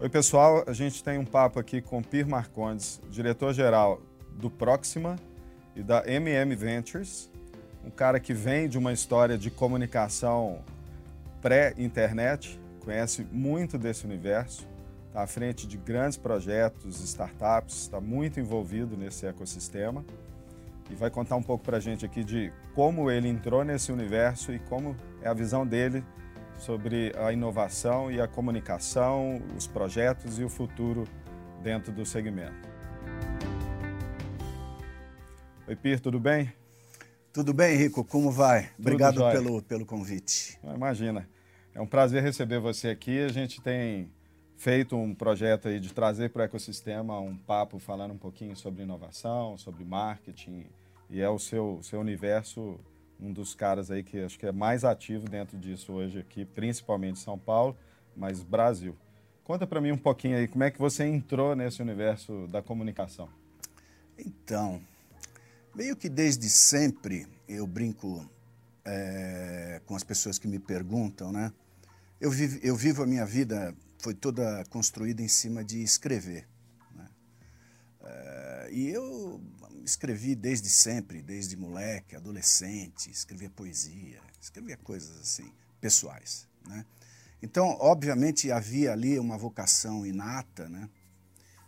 Oi, 0.00 0.08
pessoal. 0.08 0.64
A 0.66 0.72
gente 0.72 1.04
tem 1.04 1.18
um 1.18 1.24
papo 1.24 1.60
aqui 1.60 1.80
com 1.80 2.02
Pir 2.02 2.26
Marcondes, 2.26 3.00
diretor-geral 3.08 4.02
do 4.32 4.50
Proxima 4.50 5.14
e 5.76 5.84
da 5.84 6.02
MM 6.04 6.52
Ventures, 6.56 7.30
um 7.84 7.90
cara 7.90 8.18
que 8.18 8.34
vem 8.34 8.68
de 8.68 8.76
uma 8.76 8.92
história 8.92 9.38
de 9.38 9.52
comunicação 9.52 10.58
pré-internet, 11.40 12.60
conhece 12.80 13.24
muito 13.30 13.78
desse 13.78 14.04
universo, 14.04 14.66
está 15.06 15.22
à 15.22 15.26
frente 15.28 15.64
de 15.64 15.76
grandes 15.76 16.18
projetos, 16.18 17.00
startups, 17.00 17.82
está 17.82 18.00
muito 18.00 18.40
envolvido 18.40 18.96
nesse 18.96 19.26
ecossistema 19.26 20.04
e 20.90 20.94
vai 20.96 21.08
contar 21.08 21.36
um 21.36 21.42
pouco 21.42 21.64
para 21.64 21.76
a 21.76 21.80
gente 21.80 22.04
aqui 22.04 22.24
de 22.24 22.52
como 22.74 23.12
ele 23.12 23.28
entrou 23.28 23.64
nesse 23.64 23.92
universo 23.92 24.52
e 24.52 24.58
como 24.58 24.96
é 25.22 25.28
a 25.28 25.34
visão 25.34 25.64
dele 25.64 26.04
sobre 26.58 27.12
a 27.16 27.32
inovação 27.32 28.10
e 28.10 28.20
a 28.20 28.28
comunicação, 28.28 29.40
os 29.56 29.66
projetos 29.66 30.38
e 30.38 30.44
o 30.44 30.48
futuro 30.48 31.04
dentro 31.62 31.92
do 31.92 32.04
segmento. 32.04 32.68
Oi, 35.66 35.76
Pir, 35.76 36.00
tudo 36.00 36.20
bem? 36.20 36.52
Tudo 37.32 37.52
bem, 37.52 37.76
Rico? 37.76 38.04
Como 38.04 38.30
vai? 38.30 38.70
Obrigado 38.78 39.20
pelo, 39.32 39.62
pelo 39.62 39.86
convite. 39.86 40.58
Imagina. 40.62 41.28
É 41.74 41.80
um 41.80 41.86
prazer 41.86 42.22
receber 42.22 42.60
você 42.60 42.88
aqui. 42.88 43.18
A 43.18 43.28
gente 43.28 43.60
tem 43.60 44.08
feito 44.56 44.96
um 44.96 45.14
projeto 45.14 45.68
aí 45.68 45.80
de 45.80 45.92
trazer 45.92 46.30
para 46.30 46.42
o 46.42 46.44
ecossistema 46.44 47.18
um 47.18 47.36
papo 47.36 47.78
falando 47.78 48.12
um 48.12 48.18
pouquinho 48.18 48.54
sobre 48.54 48.82
inovação, 48.82 49.58
sobre 49.58 49.84
marketing, 49.84 50.66
e 51.10 51.20
é 51.20 51.28
o 51.28 51.38
seu, 51.38 51.80
seu 51.82 52.00
universo 52.00 52.78
um 53.20 53.32
dos 53.32 53.54
caras 53.54 53.90
aí 53.90 54.02
que 54.02 54.18
acho 54.20 54.38
que 54.38 54.46
é 54.46 54.52
mais 54.52 54.84
ativo 54.84 55.28
dentro 55.28 55.56
disso 55.58 55.92
hoje 55.92 56.18
aqui, 56.18 56.44
principalmente 56.44 57.18
São 57.18 57.38
Paulo, 57.38 57.76
mas 58.16 58.42
Brasil. 58.42 58.96
Conta 59.44 59.66
para 59.66 59.80
mim 59.80 59.92
um 59.92 59.98
pouquinho 59.98 60.36
aí, 60.36 60.48
como 60.48 60.64
é 60.64 60.70
que 60.70 60.78
você 60.78 61.04
entrou 61.04 61.54
nesse 61.54 61.82
universo 61.82 62.46
da 62.48 62.62
comunicação? 62.62 63.28
Então, 64.18 64.80
meio 65.74 65.96
que 65.96 66.08
desde 66.08 66.48
sempre 66.48 67.26
eu 67.48 67.66
brinco 67.66 68.28
é, 68.84 69.80
com 69.84 69.94
as 69.94 70.04
pessoas 70.04 70.38
que 70.38 70.48
me 70.48 70.58
perguntam, 70.58 71.32
né? 71.32 71.52
Eu 72.20 72.30
vivo, 72.30 72.58
eu 72.62 72.76
vivo 72.76 73.02
a 73.02 73.06
minha 73.06 73.26
vida, 73.26 73.74
foi 73.98 74.14
toda 74.14 74.64
construída 74.70 75.20
em 75.20 75.28
cima 75.28 75.64
de 75.64 75.82
escrever. 75.82 76.46
É, 78.04 78.68
e 78.70 78.88
eu 78.88 79.40
escrevi 79.84 80.34
desde 80.34 80.68
sempre, 80.68 81.22
desde 81.22 81.56
moleque, 81.56 82.16
adolescente, 82.16 83.10
escrevia 83.10 83.50
poesia, 83.50 84.20
escrevia 84.40 84.76
coisas 84.76 85.20
assim, 85.20 85.52
pessoais. 85.80 86.48
Né? 86.66 86.84
Então, 87.42 87.76
obviamente, 87.80 88.50
havia 88.50 88.92
ali 88.92 89.18
uma 89.18 89.36
vocação 89.36 90.06
inata, 90.06 90.68
né? 90.68 90.88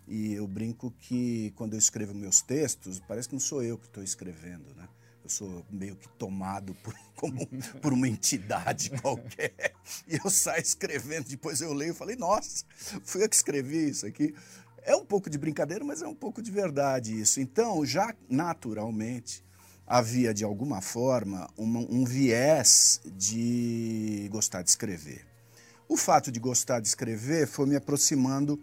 E 0.08 0.34
eu 0.34 0.46
brinco 0.46 0.90
que 0.92 1.52
quando 1.56 1.74
eu 1.74 1.78
escrevo 1.78 2.14
meus 2.14 2.40
textos, 2.40 3.00
parece 3.00 3.28
que 3.28 3.34
não 3.34 3.40
sou 3.40 3.62
eu 3.62 3.76
que 3.76 3.86
estou 3.86 4.02
escrevendo, 4.02 4.72
né? 4.74 4.88
Eu 5.24 5.28
sou 5.28 5.66
meio 5.68 5.96
que 5.96 6.08
tomado 6.10 6.72
por, 6.76 6.94
como, 7.16 7.44
por 7.82 7.92
uma 7.92 8.08
entidade 8.08 8.90
qualquer. 9.02 9.74
E 10.06 10.16
eu 10.22 10.30
saio 10.30 10.62
escrevendo, 10.62 11.28
depois 11.28 11.60
eu 11.60 11.72
leio 11.74 11.90
e 11.90 11.94
falei, 11.94 12.14
nossa, 12.14 12.64
fui 13.04 13.24
eu 13.24 13.28
que 13.28 13.34
escrevi 13.34 13.90
isso 13.90 14.06
aqui. 14.06 14.32
É 14.86 14.94
um 14.94 15.04
pouco 15.04 15.28
de 15.28 15.36
brincadeira, 15.36 15.84
mas 15.84 16.00
é 16.00 16.06
um 16.06 16.14
pouco 16.14 16.40
de 16.40 16.52
verdade 16.52 17.20
isso. 17.20 17.40
Então, 17.40 17.84
já 17.84 18.14
naturalmente, 18.30 19.44
havia 19.84 20.32
de 20.32 20.44
alguma 20.44 20.80
forma 20.80 21.50
um 21.58 22.04
viés 22.04 23.00
de 23.04 24.28
gostar 24.30 24.62
de 24.62 24.70
escrever. 24.70 25.26
O 25.88 25.96
fato 25.96 26.30
de 26.30 26.38
gostar 26.38 26.78
de 26.78 26.86
escrever 26.86 27.48
foi 27.48 27.66
me 27.66 27.74
aproximando, 27.74 28.62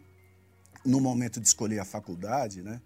no 0.86 1.02
momento 1.02 1.42
de 1.42 1.48
escolher 1.48 1.80
a 1.80 1.86
faculdade, 1.86 2.62
né, 2.62 2.82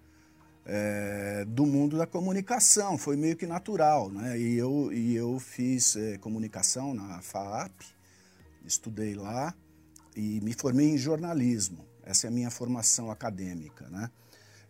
é, 0.65 1.45
do 1.45 1.65
mundo 1.65 1.95
da 1.95 2.07
comunicação. 2.07 2.97
Foi 2.97 3.15
meio 3.15 3.35
que 3.35 3.45
natural. 3.45 4.09
Né? 4.09 4.39
E, 4.39 4.57
eu, 4.57 4.91
e 4.91 5.15
eu 5.15 5.39
fiz 5.39 5.95
é, 5.95 6.17
comunicação 6.17 6.91
na 6.91 7.21
FAAP, 7.21 7.81
estudei 8.65 9.13
lá 9.13 9.53
e 10.15 10.41
me 10.41 10.53
formei 10.53 10.89
em 10.89 10.97
jornalismo. 10.97 11.85
Essa 12.07 12.27
é 12.27 12.29
a 12.29 12.31
minha 12.31 12.49
formação 12.49 13.11
acadêmica, 13.11 13.89
né? 13.89 14.09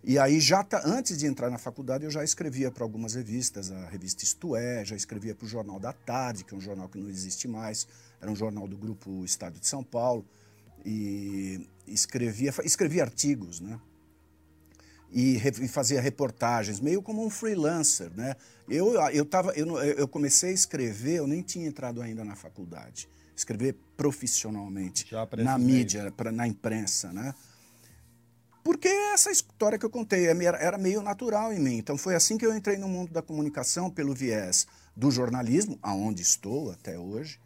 E 0.04 0.18
aí, 0.18 0.40
já 0.40 0.64
tá, 0.64 0.82
antes 0.84 1.18
de 1.18 1.28
entrar 1.28 1.52
na 1.52 1.58
faculdade, 1.58 2.04
eu 2.04 2.10
já 2.10 2.24
escrevia 2.24 2.72
para 2.72 2.84
algumas 2.84 3.14
revistas, 3.14 3.72
a 3.72 3.88
revista 3.90 4.24
Isto 4.24 4.56
É, 4.56 4.84
já 4.84 4.96
escrevia 4.96 5.36
para 5.36 5.46
o 5.46 5.48
Jornal 5.48 5.80
da 5.80 5.94
Tarde, 5.94 6.44
que 6.44 6.54
é 6.54 6.58
um 6.58 6.62
jornal 6.62 6.90
que 6.90 6.98
não 6.98 7.10
existe 7.10 7.48
mais, 7.48 7.88
era 8.20 8.32
um 8.32 8.36
jornal 8.36 8.68
do 8.68 8.76
grupo 8.76 9.24
Estado 9.24 9.60
de 9.60 9.68
São 9.68 9.84
Paulo, 9.84 10.26
e 10.84 11.68
escrevia, 11.86 12.52
escrevia 12.64 13.04
artigos, 13.04 13.60
né? 13.60 13.80
E, 15.12 15.38
e 15.38 15.68
fazia 15.68 16.02
reportagens, 16.02 16.80
meio 16.80 17.02
como 17.02 17.24
um 17.24 17.30
freelancer, 17.30 18.12
né? 18.16 18.36
Eu, 18.68 18.94
eu, 19.12 19.26
tava, 19.26 19.52
eu, 19.52 19.78
eu 19.78 20.08
comecei 20.08 20.50
a 20.50 20.54
escrever, 20.54 21.18
eu 21.18 21.28
nem 21.28 21.42
tinha 21.42 21.68
entrado 21.68 22.02
ainda 22.02 22.24
na 22.24 22.36
faculdade 22.36 23.08
escrever 23.38 23.78
profissionalmente 23.96 25.08
na 25.38 25.58
mídia, 25.58 26.12
pra, 26.12 26.32
na 26.32 26.48
imprensa, 26.48 27.14
né? 27.14 27.34
Porque 28.64 28.88
essa 28.88 29.32
história 29.32 29.80
que 29.80 29.86
eu 29.86 29.90
contei 29.90 30.28
é 30.28 30.44
era 30.44 30.78
meio 30.78 31.02
natural 31.02 31.54
em 31.54 31.60
mim. 31.60 31.78
Então 31.78 31.98
foi 31.98 32.16
assim 32.16 32.38
que 32.38 32.46
eu 32.46 32.54
entrei 32.54 32.78
no 32.78 32.88
mundo 32.88 33.14
da 33.14 33.22
comunicação 33.22 33.90
pelo 33.90 34.14
viés 34.14 34.68
do 34.94 35.10
jornalismo, 35.10 35.80
aonde 35.82 36.22
estou 36.22 36.72
até 36.72 37.00
hoje. 37.00 37.40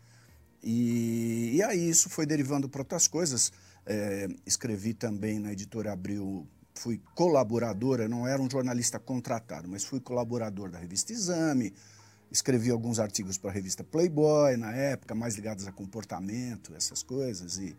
E, 0.63 1.51
e 1.53 1.63
aí 1.63 1.89
isso 1.89 2.09
foi 2.09 2.25
derivando 2.25 2.67
para 2.67 2.81
outras 2.81 3.07
coisas. 3.07 3.51
É, 3.85 4.27
escrevi 4.45 4.93
também 4.93 5.37
na 5.37 5.51
editora 5.51 5.91
Abril, 5.91 6.47
fui 6.73 6.99
colaboradora, 7.13 8.07
não 8.07 8.27
era 8.27 8.41
um 8.41 8.49
jornalista 8.49 8.97
contratado, 8.97 9.67
mas 9.67 9.83
fui 9.83 9.99
colaborador 9.99 10.71
da 10.71 10.79
revista 10.79 11.11
Exame, 11.11 11.73
escrevi 12.31 12.71
alguns 12.71 12.99
artigos 12.99 13.37
para 13.37 13.49
a 13.49 13.53
revista 13.53 13.83
Playboy 13.83 14.55
na 14.55 14.71
época, 14.73 15.13
mais 15.13 15.35
ligados 15.35 15.67
a 15.67 15.71
comportamento, 15.71 16.73
essas 16.75 17.03
coisas, 17.03 17.57
e, 17.57 17.75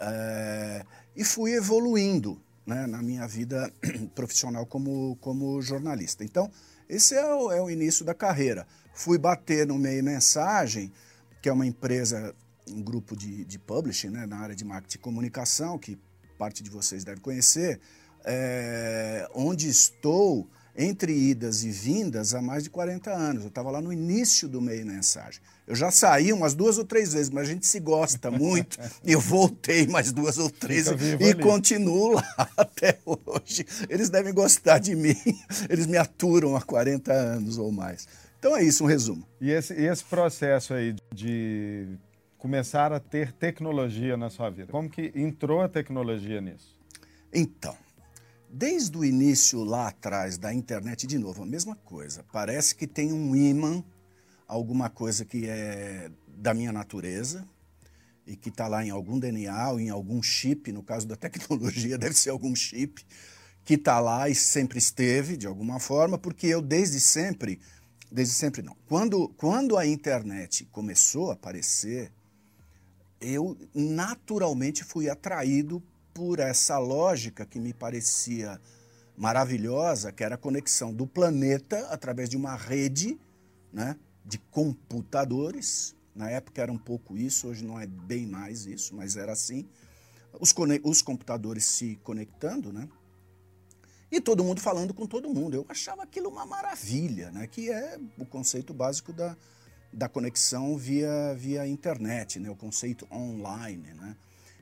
é, 0.00 0.84
e 1.16 1.24
fui 1.24 1.54
evoluindo 1.54 2.40
né, 2.66 2.86
na 2.86 3.02
minha 3.02 3.26
vida 3.26 3.72
profissional 4.14 4.66
como, 4.66 5.16
como 5.16 5.60
jornalista. 5.62 6.22
Então, 6.22 6.50
esse 6.88 7.14
é 7.14 7.24
o, 7.34 7.50
é 7.50 7.60
o 7.62 7.70
início 7.70 8.04
da 8.04 8.14
carreira. 8.14 8.66
Fui 8.92 9.16
bater 9.16 9.66
no 9.66 9.78
Meio 9.78 10.04
Mensagem, 10.04 10.92
que 11.40 11.48
é 11.48 11.52
uma 11.52 11.66
empresa, 11.66 12.34
um 12.68 12.82
grupo 12.82 13.16
de, 13.16 13.44
de 13.46 13.58
publishing 13.58 14.10
né, 14.10 14.26
na 14.26 14.38
área 14.38 14.54
de 14.54 14.64
marketing 14.64 14.98
e 14.98 15.00
comunicação, 15.00 15.78
que 15.78 15.98
parte 16.38 16.62
de 16.62 16.70
vocês 16.70 17.02
deve 17.02 17.20
conhecer, 17.20 17.80
é, 18.24 19.28
onde 19.34 19.68
estou 19.68 20.48
entre 20.76 21.12
idas 21.12 21.64
e 21.64 21.70
vindas 21.70 22.34
há 22.34 22.40
mais 22.42 22.64
de 22.64 22.70
40 22.70 23.10
anos. 23.10 23.42
Eu 23.42 23.48
estava 23.48 23.70
lá 23.70 23.80
no 23.80 23.92
início 23.92 24.48
do 24.48 24.60
meio 24.60 24.86
mensagem. 24.86 25.40
Eu 25.66 25.74
já 25.74 25.90
saí 25.90 26.32
umas 26.32 26.54
duas 26.54 26.78
ou 26.78 26.84
três 26.84 27.12
vezes, 27.12 27.30
mas 27.30 27.48
a 27.48 27.52
gente 27.52 27.66
se 27.66 27.78
gosta 27.80 28.30
muito. 28.30 28.78
e 29.04 29.12
eu 29.12 29.20
voltei 29.20 29.86
mais 29.86 30.12
duas 30.12 30.38
ou 30.38 30.50
três 30.50 30.86
e 30.86 30.90
ali. 30.90 31.34
continuo 31.42 32.14
lá 32.14 32.24
até 32.56 32.98
hoje. 33.04 33.64
Eles 33.88 34.10
devem 34.10 34.32
gostar 34.32 34.78
de 34.78 34.94
mim. 34.94 35.16
Eles 35.68 35.86
me 35.86 35.96
aturam 35.96 36.56
há 36.56 36.62
40 36.62 37.12
anos 37.12 37.58
ou 37.58 37.70
mais. 37.70 38.08
Então 38.38 38.56
é 38.56 38.64
isso, 38.64 38.84
um 38.84 38.86
resumo. 38.86 39.26
E 39.40 39.50
esse, 39.50 39.74
esse 39.74 40.02
processo 40.04 40.72
aí 40.72 40.96
de 41.14 41.86
começar 42.38 42.90
a 42.90 42.98
ter 42.98 43.32
tecnologia 43.32 44.16
na 44.16 44.30
sua 44.30 44.48
vida, 44.48 44.72
como 44.72 44.88
que 44.88 45.12
entrou 45.14 45.60
a 45.60 45.68
tecnologia 45.68 46.40
nisso? 46.40 46.74
Então, 47.32 47.76
Desde 48.52 48.98
o 48.98 49.04
início 49.04 49.62
lá 49.62 49.86
atrás 49.86 50.36
da 50.36 50.52
internet, 50.52 51.06
de 51.06 51.16
novo, 51.18 51.44
a 51.44 51.46
mesma 51.46 51.76
coisa. 51.76 52.24
Parece 52.32 52.74
que 52.74 52.84
tem 52.84 53.12
um 53.12 53.36
imã, 53.36 53.84
alguma 54.48 54.90
coisa 54.90 55.24
que 55.24 55.48
é 55.48 56.10
da 56.26 56.52
minha 56.52 56.72
natureza 56.72 57.46
e 58.26 58.34
que 58.34 58.48
está 58.48 58.66
lá 58.66 58.84
em 58.84 58.90
algum 58.90 59.20
DNA 59.20 59.70
ou 59.70 59.78
em 59.78 59.88
algum 59.88 60.20
chip, 60.20 60.72
no 60.72 60.82
caso 60.82 61.06
da 61.06 61.14
tecnologia, 61.14 61.96
deve 61.98 62.14
ser 62.14 62.30
algum 62.30 62.52
chip, 62.56 63.06
que 63.64 63.74
está 63.74 64.00
lá 64.00 64.28
e 64.28 64.34
sempre 64.34 64.78
esteve, 64.78 65.36
de 65.36 65.46
alguma 65.46 65.78
forma, 65.78 66.18
porque 66.18 66.48
eu 66.48 66.60
desde 66.60 67.00
sempre, 67.00 67.60
desde 68.10 68.34
sempre 68.34 68.62
não. 68.62 68.76
Quando, 68.88 69.28
quando 69.36 69.78
a 69.78 69.86
internet 69.86 70.64
começou 70.72 71.30
a 71.30 71.34
aparecer, 71.34 72.10
eu 73.20 73.56
naturalmente 73.72 74.82
fui 74.82 75.08
atraído 75.08 75.80
por 76.12 76.38
essa 76.38 76.78
lógica 76.78 77.44
que 77.46 77.58
me 77.58 77.72
parecia 77.72 78.60
maravilhosa, 79.16 80.10
que 80.10 80.24
era 80.24 80.34
a 80.34 80.38
conexão 80.38 80.92
do 80.92 81.06
planeta 81.06 81.86
através 81.90 82.28
de 82.28 82.36
uma 82.36 82.56
rede 82.56 83.20
né, 83.72 83.96
de 84.24 84.38
computadores. 84.38 85.94
Na 86.14 86.30
época 86.30 86.62
era 86.62 86.72
um 86.72 86.78
pouco 86.78 87.16
isso, 87.16 87.48
hoje 87.48 87.64
não 87.64 87.78
é 87.78 87.86
bem 87.86 88.26
mais 88.26 88.66
isso, 88.66 88.94
mas 88.94 89.16
era 89.16 89.32
assim. 89.32 89.68
Os, 90.38 90.54
os 90.82 91.02
computadores 91.02 91.64
se 91.64 91.96
conectando, 92.02 92.72
né? 92.72 92.88
E 94.10 94.20
todo 94.20 94.42
mundo 94.42 94.60
falando 94.60 94.92
com 94.92 95.06
todo 95.06 95.32
mundo. 95.32 95.54
Eu 95.54 95.66
achava 95.68 96.02
aquilo 96.02 96.28
uma 96.28 96.44
maravilha, 96.44 97.30
né? 97.30 97.46
Que 97.46 97.70
é 97.70 97.98
o 98.18 98.26
conceito 98.26 98.74
básico 98.74 99.12
da, 99.12 99.36
da 99.92 100.08
conexão 100.08 100.76
via, 100.76 101.34
via 101.34 101.66
internet, 101.66 102.40
né? 102.40 102.50
O 102.50 102.56
conceito 102.56 103.06
online, 103.10 103.92
né? 103.94 104.16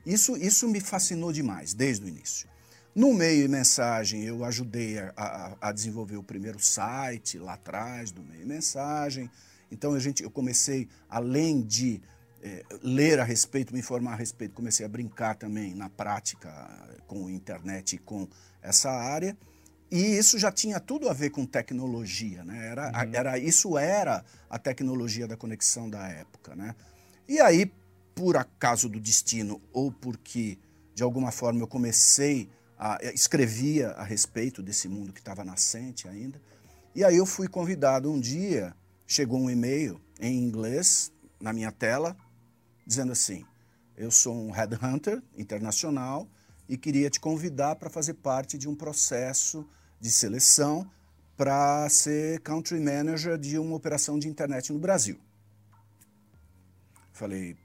Isso, 0.05 0.35
isso 0.37 0.67
me 0.67 0.79
fascinou 0.79 1.31
demais, 1.31 1.73
desde 1.73 2.05
o 2.05 2.07
início. 2.07 2.49
No 2.95 3.13
meio 3.13 3.45
e 3.45 3.47
mensagem, 3.47 4.23
eu 4.23 4.43
ajudei 4.43 4.99
a, 4.99 5.13
a, 5.15 5.69
a, 5.69 5.71
desenvolver 5.71 6.17
o 6.17 6.23
primeiro 6.23 6.59
site 6.59 7.37
lá 7.37 7.53
atrás 7.53 8.11
do 8.11 8.23
meio 8.23 8.41
e 8.41 8.45
mensagem. 8.45 9.29
Então 9.71 9.93
a 9.93 9.99
gente, 9.99 10.23
eu 10.23 10.31
comecei, 10.31 10.87
além 11.07 11.61
de 11.61 12.01
é, 12.41 12.63
ler 12.81 13.19
a 13.19 13.23
respeito, 13.23 13.73
me 13.73 13.79
informar 13.79 14.13
a 14.13 14.15
respeito, 14.15 14.53
comecei 14.53 14.85
a 14.85 14.89
brincar 14.89 15.35
também 15.35 15.75
na 15.75 15.89
prática 15.89 16.49
com 17.05 17.27
a 17.27 17.31
internet 17.31 17.95
e 17.95 17.99
com 17.99 18.27
essa 18.61 18.89
área. 18.89 19.37
E 19.91 20.17
isso 20.17 20.37
já 20.37 20.51
tinha 20.51 20.79
tudo 20.79 21.09
a 21.09 21.13
ver 21.13 21.31
com 21.31 21.45
tecnologia, 21.45 22.43
né? 22.43 22.67
Era, 22.67 22.87
uhum. 22.87 23.15
era, 23.15 23.37
isso 23.39 23.77
era 23.77 24.23
a 24.49 24.59
tecnologia 24.59 25.27
da 25.27 25.35
conexão 25.35 25.89
da 25.89 26.07
época, 26.07 26.55
né? 26.55 26.75
E 27.27 27.39
aí, 27.39 27.71
por 28.19 28.35
acaso 28.35 28.89
do 28.89 28.99
destino 28.99 29.61
ou 29.71 29.93
porque 29.93 30.59
de 30.93 31.01
alguma 31.01 31.31
forma 31.31 31.61
eu 31.61 31.67
comecei 31.67 32.49
a 32.77 32.97
escrevia 33.13 33.91
a 33.91 34.03
respeito 34.03 34.61
desse 34.61 34.89
mundo 34.89 35.13
que 35.13 35.21
estava 35.21 35.45
nascente 35.45 36.05
ainda. 36.05 36.41
E 36.93 37.01
aí 37.01 37.15
eu 37.15 37.25
fui 37.25 37.47
convidado 37.47 38.11
um 38.11 38.19
dia, 38.19 38.75
chegou 39.07 39.39
um 39.39 39.49
e-mail 39.49 40.01
em 40.19 40.37
inglês 40.37 41.13
na 41.39 41.53
minha 41.53 41.71
tela 41.71 42.17
dizendo 42.85 43.13
assim: 43.13 43.45
"Eu 43.95 44.11
sou 44.11 44.35
um 44.35 44.51
headhunter 44.51 45.23
internacional 45.37 46.27
e 46.67 46.75
queria 46.75 47.09
te 47.09 47.21
convidar 47.21 47.77
para 47.77 47.89
fazer 47.89 48.15
parte 48.15 48.57
de 48.57 48.67
um 48.67 48.75
processo 48.75 49.65
de 49.97 50.11
seleção 50.11 50.85
para 51.37 51.87
ser 51.87 52.41
country 52.41 52.81
manager 52.81 53.37
de 53.37 53.57
uma 53.57 53.77
operação 53.77 54.19
de 54.19 54.27
internet 54.27 54.73
no 54.73 54.79
Brasil. 54.79 55.17
Falei, 57.13 57.55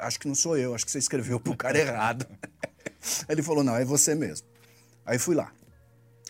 acho 0.00 0.18
que 0.18 0.28
não 0.28 0.34
sou 0.34 0.56
eu, 0.56 0.74
acho 0.74 0.84
que 0.84 0.90
você 0.90 0.98
escreveu 0.98 1.38
para 1.40 1.52
o 1.52 1.56
cara 1.56 1.78
errado. 1.78 2.26
Ele 3.28 3.42
falou, 3.42 3.62
não, 3.62 3.76
é 3.76 3.84
você 3.84 4.14
mesmo. 4.14 4.46
Aí 5.04 5.18
fui 5.18 5.34
lá. 5.34 5.52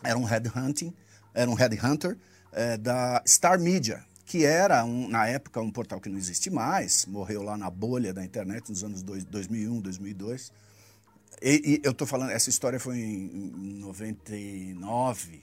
Era 0.03 0.19
um 0.19 0.25
headhunting, 0.25 0.95
era 1.33 1.51
um 1.51 1.55
headhunter 1.55 2.17
é, 2.53 2.77
da 2.77 3.23
Star 3.27 3.59
Media, 3.59 4.05
que 4.25 4.45
era, 4.45 4.85
um, 4.85 5.09
na 5.09 5.27
época, 5.27 5.61
um 5.61 5.71
portal 5.71 6.01
que 6.01 6.09
não 6.09 6.19
existe 6.19 6.51
mais, 6.51 7.07
morreu 7.07 7.43
lá 7.43 7.57
na 7.57 7.71
bolha 7.71 8.13
da 8.13 8.25
internet 8.25 8.69
nos 8.69 8.83
anos 8.83 9.03
dois, 9.03 9.25
2001, 9.25 9.81
2002. 9.81 10.53
E, 11.43 11.81
e 11.83 11.87
eu 11.87 11.93
estou 11.93 12.07
falando, 12.07 12.31
essa 12.31 12.49
história 12.49 12.81
foi 12.81 12.99
em 12.99 13.79
99, 13.81 15.43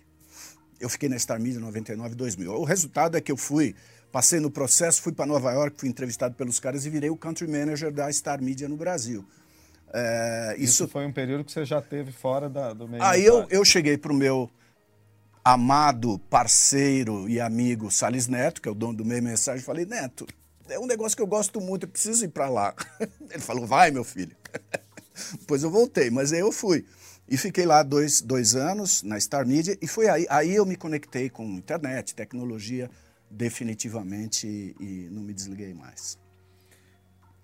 eu 0.80 0.90
fiquei 0.90 1.08
na 1.08 1.18
Star 1.20 1.40
Media 1.40 1.60
99 1.60 2.16
2000. 2.16 2.52
O 2.54 2.64
resultado 2.64 3.16
é 3.16 3.22
que 3.22 3.32
eu 3.32 3.38
fui, 3.38 3.76
passei 4.12 4.40
no 4.40 4.52
processo, 4.52 5.02
fui 5.02 5.12
para 5.12 5.26
Nova 5.26 5.52
York, 5.52 5.80
fui 5.80 5.90
entrevistado 5.90 6.36
pelos 6.36 6.60
caras 6.60 6.86
e 6.86 6.90
virei 6.90 7.10
o 7.10 7.18
country 7.18 7.48
manager 7.48 7.92
da 7.92 8.12
Star 8.12 8.42
Media 8.42 8.68
no 8.68 8.76
Brasil. 8.76 9.26
É, 9.94 10.56
isso... 10.58 10.84
isso... 10.84 10.88
foi 10.88 11.06
um 11.06 11.12
período 11.12 11.44
que 11.44 11.52
você 11.52 11.66
já 11.66 11.82
teve 11.82 12.12
fora 12.12 12.50
da, 12.50 12.74
do 12.74 12.88
meio. 12.88 13.04
Aí 13.04 13.24
eu, 13.24 13.46
eu 13.50 13.64
cheguei 13.66 13.98
para 13.98 14.12
o 14.12 14.16
meu 14.16 14.50
amado 15.44 16.20
parceiro 16.30 17.28
e 17.28 17.40
amigo 17.40 17.90
Salles 17.90 18.28
Neto, 18.28 18.62
que 18.62 18.70
é 18.70 18.72
o 18.72 18.76
dono 18.76 18.98
do 18.98 19.06
meio 19.06 19.24
mensagem, 19.24 19.62
e 19.62 19.66
falei, 19.66 19.86
Neto, 19.86 20.28
é 20.70 20.80
um 20.80 20.86
negócio 20.86 21.16
que 21.16 21.24
eu 21.24 21.28
gosto 21.28 21.60
muito, 21.60 21.86
eu 21.86 21.90
preciso 21.90 22.24
ir 22.24 22.30
para 22.30 22.50
lá. 22.50 22.74
Ele 23.30 23.42
falou, 23.42 23.66
vai, 23.66 23.92
meu 23.92 24.04
filho. 24.04 24.36
Depois 25.40 25.64
eu 25.64 25.70
voltei, 25.70 26.10
mas 26.10 26.32
aí 26.32 26.40
eu 26.40 26.52
fui. 26.52 26.86
E 27.28 27.38
fiquei 27.38 27.66
lá 27.66 27.82
dois, 27.82 28.22
dois 28.22 28.56
anos 28.56 29.04
na 29.04 29.20
Star 29.20 29.48
Media 29.48 29.78
e 29.82 29.88
foi 29.88 30.10
aí, 30.10 30.26
aí 30.30 30.54
eu 30.54 30.66
me 30.66 30.76
conectei 30.76 31.30
com 31.30 31.46
internet, 31.46 32.14
tecnologia, 32.14 32.90
definitivamente 33.32 34.76
e, 34.80 35.10
não 35.12 35.22
me 35.22 35.34
desliguei 35.34 35.74
mais. 35.74 36.20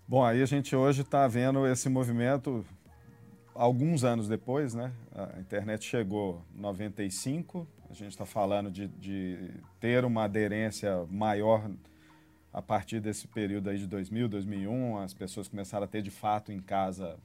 Bom, 0.07 0.23
aí 0.23 0.41
a 0.41 0.45
gente 0.45 0.75
hoje 0.75 1.01
está 1.01 1.27
vendo 1.27 1.65
esse 1.65 1.89
movimento 1.89 2.65
alguns 3.53 4.03
anos 4.03 4.27
depois, 4.27 4.73
né? 4.73 4.93
A 5.13 5.39
internet 5.39 5.83
chegou 5.83 6.45
em 6.55 6.61
95, 6.61 7.67
a 7.89 7.93
gente 7.93 8.11
está 8.11 8.25
falando 8.25 8.69
de, 8.69 8.87
de, 8.87 9.49
ter 9.79 10.05
uma 10.05 10.25
aderência 10.25 11.05
maior 11.09 11.69
a 12.53 12.61
partir 12.61 12.99
desse 12.99 13.27
período 13.27 13.69
aí 13.69 13.77
de 13.77 13.87
2000, 13.87 14.29
2001, 14.29 14.97
as 14.97 15.13
pessoas 15.13 15.47
começaram 15.47 15.85
a 15.85 15.87
ter 15.87 16.01
de 16.01 16.11
fato 16.11 16.51
em 16.51 16.59
casa 16.59 17.17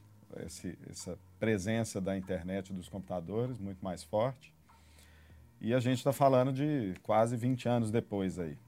esse, 0.44 0.78
essa 0.88 1.18
presença 1.38 2.00
da 2.00 2.16
internet 2.16 2.72
dos 2.72 2.88
computadores 2.88 3.58
muito 3.58 3.82
mais 3.84 4.02
forte. 4.02 4.51
E 5.64 5.72
a 5.72 5.78
gente 5.78 5.98
está 5.98 6.12
falando 6.12 6.52
de 6.52 6.92
quase 7.04 7.36
20 7.36 7.68
anos 7.68 7.90
depois 7.92 8.36
aí. 8.36 8.58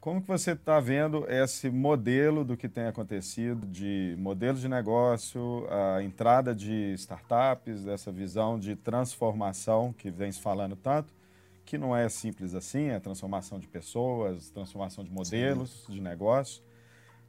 Como 0.00 0.20
que 0.20 0.26
você 0.26 0.50
está 0.50 0.80
vendo 0.80 1.24
esse 1.30 1.70
modelo 1.70 2.44
do 2.44 2.56
que 2.56 2.68
tem 2.68 2.86
acontecido, 2.86 3.64
de 3.68 4.16
modelo 4.18 4.58
de 4.58 4.68
negócio, 4.68 5.64
a 5.70 6.02
entrada 6.02 6.52
de 6.52 6.92
startups, 6.94 7.84
dessa 7.84 8.10
visão 8.10 8.58
de 8.58 8.74
transformação 8.74 9.92
que 9.92 10.10
vem 10.10 10.32
se 10.32 10.40
falando 10.40 10.74
tanto, 10.74 11.14
que 11.64 11.78
não 11.78 11.96
é 11.96 12.08
simples 12.08 12.52
assim, 12.52 12.86
é 12.88 12.98
transformação 12.98 13.60
de 13.60 13.68
pessoas, 13.68 14.50
transformação 14.50 15.04
de 15.04 15.10
modelos 15.10 15.84
Sim. 15.86 15.92
de 15.92 16.00
negócio. 16.00 16.62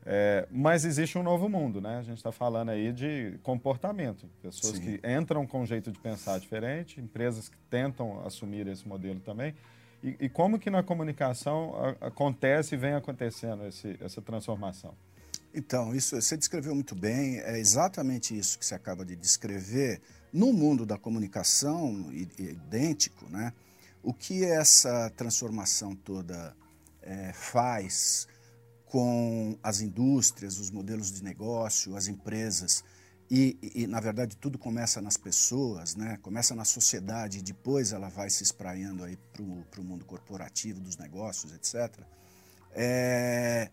É, 0.09 0.48
mas 0.50 0.86
existe 0.86 1.18
um 1.18 1.24
novo 1.24 1.50
mundo, 1.50 1.81
né? 1.81 1.98
A 1.98 2.01
gente 2.01 2.15
está 2.15 2.31
falando 2.31 2.69
aí 2.69 2.94
de 2.94 3.38
comportamento. 3.44 4.25
Pessoas 4.42 4.77
Sim. 4.77 4.98
que 4.98 5.01
entram 5.06 5.45
com 5.45 5.63
um 5.63 5.65
jeito 5.65 5.92
de 5.92 6.00
pensar 6.00 6.39
diferente, 6.39 7.01
empresas 7.01 7.50
que 7.50 7.57
tentam 7.69 8.25
assumir 8.25 8.65
esse 8.68 8.88
modelo 8.88 9.19
também. 9.19 9.54
E, 10.01 10.15
e 10.21 10.30
como 10.30 10.57
que 10.57 10.69
na 10.69 10.81
comunicação 10.81 11.75
a, 11.75 12.07
acontece 12.07 12.75
e 12.75 12.77
vem 12.77 12.94
acontecendo 12.94 13.65
esse, 13.65 13.98
essa 14.00 14.21
transformação? 14.21 14.94
Então, 15.54 15.94
isso 15.94 16.15
você 16.15 16.38
descreveu 16.38 16.74
muito 16.74 16.95
bem, 16.95 17.39
é 17.39 17.60
exatamente 17.60 18.38
isso 18.38 18.57
que 18.57 18.65
você 18.65 18.75
acaba 18.75 19.03
de 19.03 19.13
descrever. 19.13 20.00
No 20.31 20.53
mundo 20.53 20.86
da 20.86 20.98
comunicação, 20.98 22.13
idêntico, 22.13 23.30
né? 23.30 23.51
O 24.01 24.13
que 24.13 24.45
essa 24.45 25.12
transformação 25.18 25.94
toda 25.94 26.56
é, 27.01 27.33
faz 27.33 28.25
com 28.88 29.57
as 29.62 29.81
indústrias, 29.81 30.57
os 30.57 30.72
modelos 30.72 31.12
de 31.12 31.24
negócio, 31.24 31.95
as 31.95 32.07
empresas. 32.07 32.84
E, 33.30 33.57
e, 33.62 33.88
na 33.88 34.00
verdade, 34.00 34.38
tudo 34.38 34.57
começa 34.57 35.01
nas 35.01 35.18
pessoas, 35.18 35.95
né? 35.95 36.18
começa 36.22 36.56
na 36.56 36.63
sociedade 36.63 37.39
e 37.39 37.42
depois 37.42 37.92
ela 37.92 38.07
vai 38.07 38.30
se 38.30 38.44
espraiando 38.44 39.04
para 39.69 39.81
o 39.81 39.84
mundo 39.84 40.06
corporativo, 40.06 40.80
dos 40.80 40.95
negócios, 40.98 41.54
etc. 41.54 42.01
É... 42.72 43.69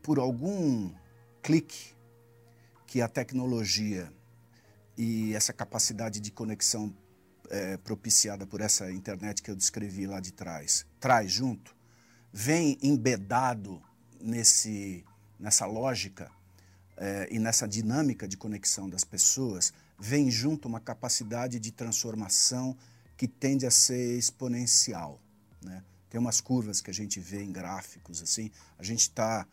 Por 0.00 0.20
algum 0.20 0.92
clique 1.42 1.96
que 2.86 3.02
a 3.02 3.08
tecnologia 3.08 4.12
e 4.96 5.34
essa 5.34 5.52
capacidade 5.52 6.20
de 6.20 6.30
conexão 6.30 6.94
é, 7.50 7.76
propiciada 7.76 8.46
por 8.46 8.60
essa 8.60 8.90
internet 8.92 9.42
que 9.42 9.50
eu 9.50 9.56
descrevi 9.56 10.06
lá 10.06 10.20
de 10.20 10.32
trás 10.32 10.86
traz 10.98 11.30
junto, 11.30 11.75
vem 12.38 12.76
embedado 12.82 13.82
nesse, 14.20 15.02
nessa 15.40 15.64
lógica 15.64 16.30
é, 16.94 17.28
e 17.30 17.38
nessa 17.38 17.66
dinâmica 17.66 18.28
de 18.28 18.36
conexão 18.36 18.90
das 18.90 19.04
pessoas, 19.04 19.72
vem 19.98 20.30
junto 20.30 20.68
uma 20.68 20.78
capacidade 20.78 21.58
de 21.58 21.72
transformação 21.72 22.76
que 23.16 23.26
tende 23.26 23.64
a 23.64 23.70
ser 23.70 24.18
exponencial. 24.18 25.18
Né? 25.62 25.82
Tem 26.10 26.20
umas 26.20 26.38
curvas 26.42 26.82
que 26.82 26.90
a 26.90 26.94
gente 26.94 27.18
vê 27.20 27.42
em 27.42 27.50
gráficos, 27.50 28.20
assim, 28.20 28.50
a 28.78 28.82
gente 28.82 29.00
está 29.00 29.46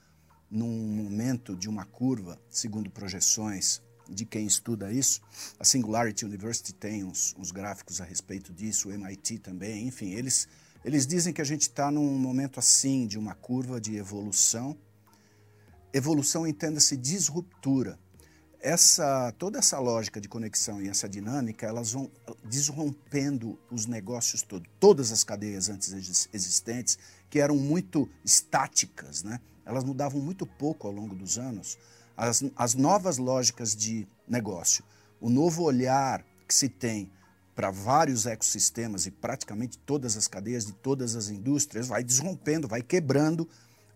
num 0.51 0.85
momento 0.93 1.55
de 1.55 1.69
uma 1.69 1.85
curva, 1.85 2.37
segundo 2.49 2.91
projeções 2.91 3.81
de 4.09 4.25
quem 4.25 4.45
estuda 4.45 4.91
isso. 4.91 5.21
A 5.57 5.63
Singularity 5.63 6.25
University 6.25 6.73
tem 6.73 7.05
uns, 7.05 7.33
uns 7.39 7.49
gráficos 7.49 8.01
a 8.01 8.03
respeito 8.03 8.51
disso, 8.51 8.89
o 8.89 8.91
MIT 8.91 9.39
também, 9.39 9.87
enfim, 9.87 10.11
eles 10.11 10.49
eles 10.83 11.07
dizem 11.07 11.33
que 11.33 11.41
a 11.41 11.45
gente 11.45 11.61
está 11.61 11.89
num 11.89 12.17
momento 12.17 12.59
assim 12.59 13.07
de 13.07 13.17
uma 13.17 13.33
curva 13.33 13.79
de 13.79 13.95
evolução. 13.95 14.77
Evolução 15.93 16.45
entenda-se 16.45 16.97
disruptura. 16.97 17.97
Essa, 18.59 19.33
toda 19.37 19.59
essa 19.59 19.79
lógica 19.79 20.19
de 20.19 20.27
conexão 20.27 20.81
e 20.81 20.87
essa 20.87 21.07
dinâmica, 21.07 21.65
elas 21.65 21.91
vão 21.91 22.09
desrompendo 22.45 23.59
os 23.69 23.85
negócios 23.85 24.41
todos, 24.41 24.69
todas 24.79 25.11
as 25.11 25.23
cadeias 25.23 25.69
antes 25.69 26.29
existentes, 26.33 26.97
que 27.29 27.39
eram 27.39 27.57
muito 27.57 28.09
estáticas, 28.23 29.23
né? 29.23 29.39
elas 29.65 29.83
mudavam 29.83 30.21
muito 30.21 30.45
pouco 30.45 30.87
ao 30.87 30.93
longo 30.93 31.15
dos 31.15 31.37
anos. 31.37 31.77
As, 32.15 32.43
as 32.55 32.73
novas 32.73 33.17
lógicas 33.17 33.75
de 33.75 34.07
negócio, 34.27 34.83
o 35.19 35.29
novo 35.29 35.63
olhar 35.63 36.23
que 36.47 36.53
se 36.53 36.69
tem 36.69 37.11
para 37.55 37.69
vários 37.69 38.25
ecossistemas 38.25 39.05
e 39.05 39.11
praticamente 39.11 39.77
todas 39.77 40.17
as 40.17 40.27
cadeias 40.27 40.65
de 40.65 40.73
todas 40.73 41.15
as 41.15 41.29
indústrias, 41.29 41.87
vai 41.87 42.03
desrompendo, 42.03 42.67
vai 42.67 42.81
quebrando 42.81 43.47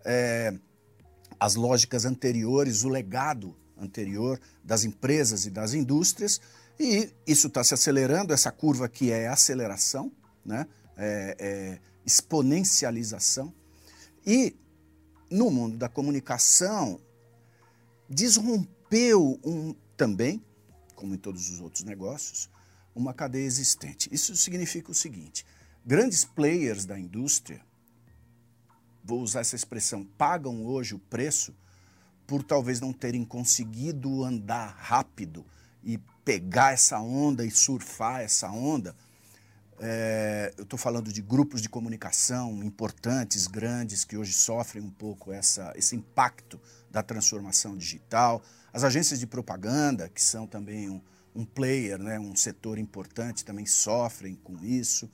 é, 0.06 0.54
as 1.40 1.56
lógicas 1.56 2.06
anteriores, 2.06 2.84
o 2.84 2.90
legado 2.90 3.56
anterior 3.78 4.40
das 4.64 4.84
empresas 4.84 5.46
e 5.46 5.50
das 5.50 5.74
indústrias, 5.74 6.40
e 6.80 7.12
isso 7.26 7.48
está 7.48 7.64
se 7.64 7.74
acelerando, 7.74 8.34
essa 8.34 8.52
curva 8.52 8.88
que 8.88 9.12
é 9.12 9.28
aceleração, 9.28 10.12
né? 10.46 10.68
É, 10.96 11.36
é 11.40 11.80
exponencialização. 12.06 13.54
E 14.26 14.56
no 15.30 15.52
mundo 15.52 15.78
da 15.78 15.90
comunicação, 15.90 17.00
desrompeu 18.10 19.40
um, 19.44 19.76
também, 19.96 20.42
como 20.96 21.14
em 21.14 21.18
todos 21.18 21.50
os 21.50 21.60
outros 21.60 21.84
negócios, 21.84 22.50
uma 22.98 23.14
cadeia 23.14 23.46
existente. 23.46 24.10
Isso 24.12 24.36
significa 24.36 24.92
o 24.92 24.96
seguinte: 24.96 25.46
grandes 25.86 26.26
players 26.26 26.86
da 26.86 27.00
indústria, 27.00 27.62
vou 29.04 29.22
usar 29.22 29.42
essa 29.42 29.56
expressão, 29.56 30.04
pagam 30.18 30.66
hoje 30.66 30.96
o 30.96 31.00
preço 31.00 31.54
por 32.26 32.44
talvez 32.44 32.82
não 32.82 32.92
terem 32.92 33.24
conseguido 33.24 34.24
andar 34.24 34.76
rápido 34.78 35.46
e 35.82 35.98
pegar 36.26 36.74
essa 36.74 37.00
onda 37.00 37.46
e 37.46 37.50
surfar 37.50 38.20
essa 38.20 38.50
onda. 38.52 38.94
É, 39.80 40.54
eu 40.58 40.64
estou 40.64 40.78
falando 40.78 41.14
de 41.14 41.22
grupos 41.22 41.62
de 41.62 41.70
comunicação 41.70 42.64
importantes, 42.64 43.48
grandes, 43.48 44.04
que 44.04 44.18
hoje 44.18 44.34
sofrem 44.34 44.84
um 44.84 44.90
pouco 44.90 45.32
essa, 45.32 45.72
esse 45.76 45.96
impacto 45.96 46.60
da 46.92 47.02
transformação 47.02 47.78
digital. 47.78 48.42
As 48.74 48.84
agências 48.84 49.20
de 49.20 49.28
propaganda, 49.28 50.10
que 50.10 50.22
são 50.22 50.48
também 50.48 50.90
um, 50.90 51.00
um 51.38 51.46
player, 51.46 52.00
né, 52.00 52.20
um 52.20 52.36
setor 52.36 52.80
importante, 52.80 53.46
também 53.46 53.68
sofrem 53.68 54.36
com 54.44 54.58
isso. 54.64 55.08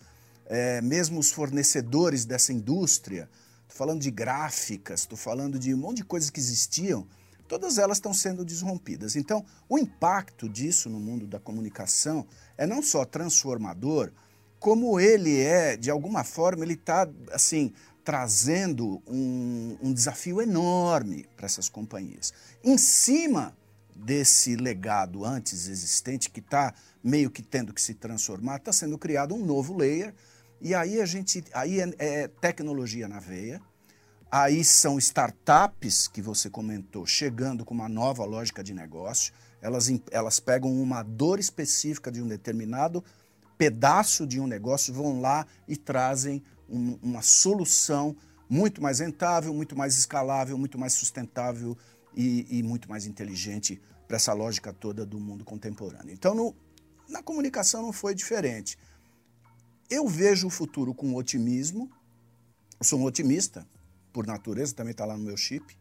É, 0.45 0.81
mesmo 0.81 1.19
os 1.19 1.31
fornecedores 1.31 2.23
dessa 2.23 2.53
indústria, 2.53 3.29
estou 3.63 3.77
falando 3.77 4.01
de 4.01 4.09
gráficas, 4.09 5.01
estou 5.01 5.17
falando 5.17 5.59
de 5.59 5.73
um 5.73 5.77
monte 5.77 5.97
de 5.97 6.05
coisas 6.05 6.29
que 6.29 6.39
existiam, 6.39 7.05
todas 7.45 7.77
elas 7.77 7.97
estão 7.97 8.13
sendo 8.13 8.45
desrompidas. 8.45 9.17
Então, 9.17 9.45
o 9.67 9.77
impacto 9.77 10.47
disso 10.47 10.89
no 10.89 10.99
mundo 10.99 11.27
da 11.27 11.39
comunicação 11.39 12.25
é 12.57 12.65
não 12.65 12.81
só 12.81 13.03
transformador, 13.03 14.09
como 14.59 14.97
ele 15.01 15.41
é, 15.41 15.75
de 15.75 15.91
alguma 15.91 16.23
forma, 16.23 16.63
ele 16.63 16.75
está, 16.75 17.05
assim, 17.33 17.73
trazendo 18.01 19.03
um, 19.05 19.77
um 19.81 19.93
desafio 19.93 20.41
enorme 20.41 21.25
para 21.35 21.47
essas 21.47 21.67
companhias. 21.67 22.33
Em 22.63 22.77
cima 22.77 23.53
desse 23.95 24.55
legado 24.55 25.25
antes 25.25 25.67
existente, 25.67 26.29
que 26.29 26.39
está 26.39 26.73
meio 27.03 27.29
que 27.29 27.41
tendo 27.41 27.73
que 27.73 27.81
se 27.81 27.93
transformar, 27.93 28.57
está 28.57 28.71
sendo 28.71 28.97
criado 28.97 29.35
um 29.35 29.45
novo 29.45 29.75
layer, 29.75 30.13
e 30.61 30.73
aí 30.73 31.01
a 31.01 31.05
gente, 31.05 31.43
aí 31.53 31.79
é, 31.79 31.93
é 31.97 32.27
tecnologia 32.27 33.07
na 33.07 33.19
veia, 33.19 33.61
aí 34.31 34.63
são 34.63 34.97
startups 34.97 36.07
que 36.07 36.21
você 36.21 36.49
comentou, 36.49 37.05
chegando 37.05 37.65
com 37.65 37.73
uma 37.73 37.89
nova 37.89 38.25
lógica 38.25 38.63
de 38.63 38.73
negócio, 38.73 39.33
elas, 39.61 39.89
elas 40.11 40.39
pegam 40.39 40.71
uma 40.71 41.03
dor 41.03 41.39
específica 41.39 42.11
de 42.11 42.21
um 42.21 42.27
determinado 42.27 43.03
pedaço 43.57 44.25
de 44.25 44.39
um 44.39 44.47
negócio, 44.47 44.93
vão 44.93 45.21
lá 45.21 45.45
e 45.67 45.77
trazem 45.77 46.43
um, 46.69 46.97
uma 47.01 47.21
solução 47.21 48.15
muito 48.49 48.81
mais 48.81 48.99
rentável, 48.99 49.53
muito 49.53 49.75
mais 49.75 49.97
escalável, 49.97 50.57
muito 50.57 50.77
mais 50.77 50.93
sustentável 50.93 51.77
e, 52.15 52.59
e 52.59 52.63
muito 52.63 52.89
mais 52.89 53.05
inteligente 53.05 53.81
para 54.07 54.17
essa 54.17 54.33
lógica 54.33 54.71
toda 54.73 55.05
do 55.05 55.19
mundo 55.19 55.43
contemporâneo. 55.43 56.13
Então, 56.13 56.35
no, 56.35 56.55
na 57.09 57.21
comunicação 57.21 57.81
não 57.81 57.93
foi 57.93 58.13
diferente. 58.13 58.77
Eu 59.89 60.07
vejo 60.07 60.47
o 60.47 60.49
futuro 60.49 60.93
com 60.93 61.13
otimismo. 61.15 61.91
Eu 62.79 62.85
sou 62.85 62.99
um 62.99 63.03
otimista, 63.03 63.67
por 64.11 64.25
natureza, 64.25 64.73
também 64.73 64.91
está 64.91 65.05
lá 65.05 65.17
no 65.17 65.23
meu 65.23 65.37
chip. 65.37 65.77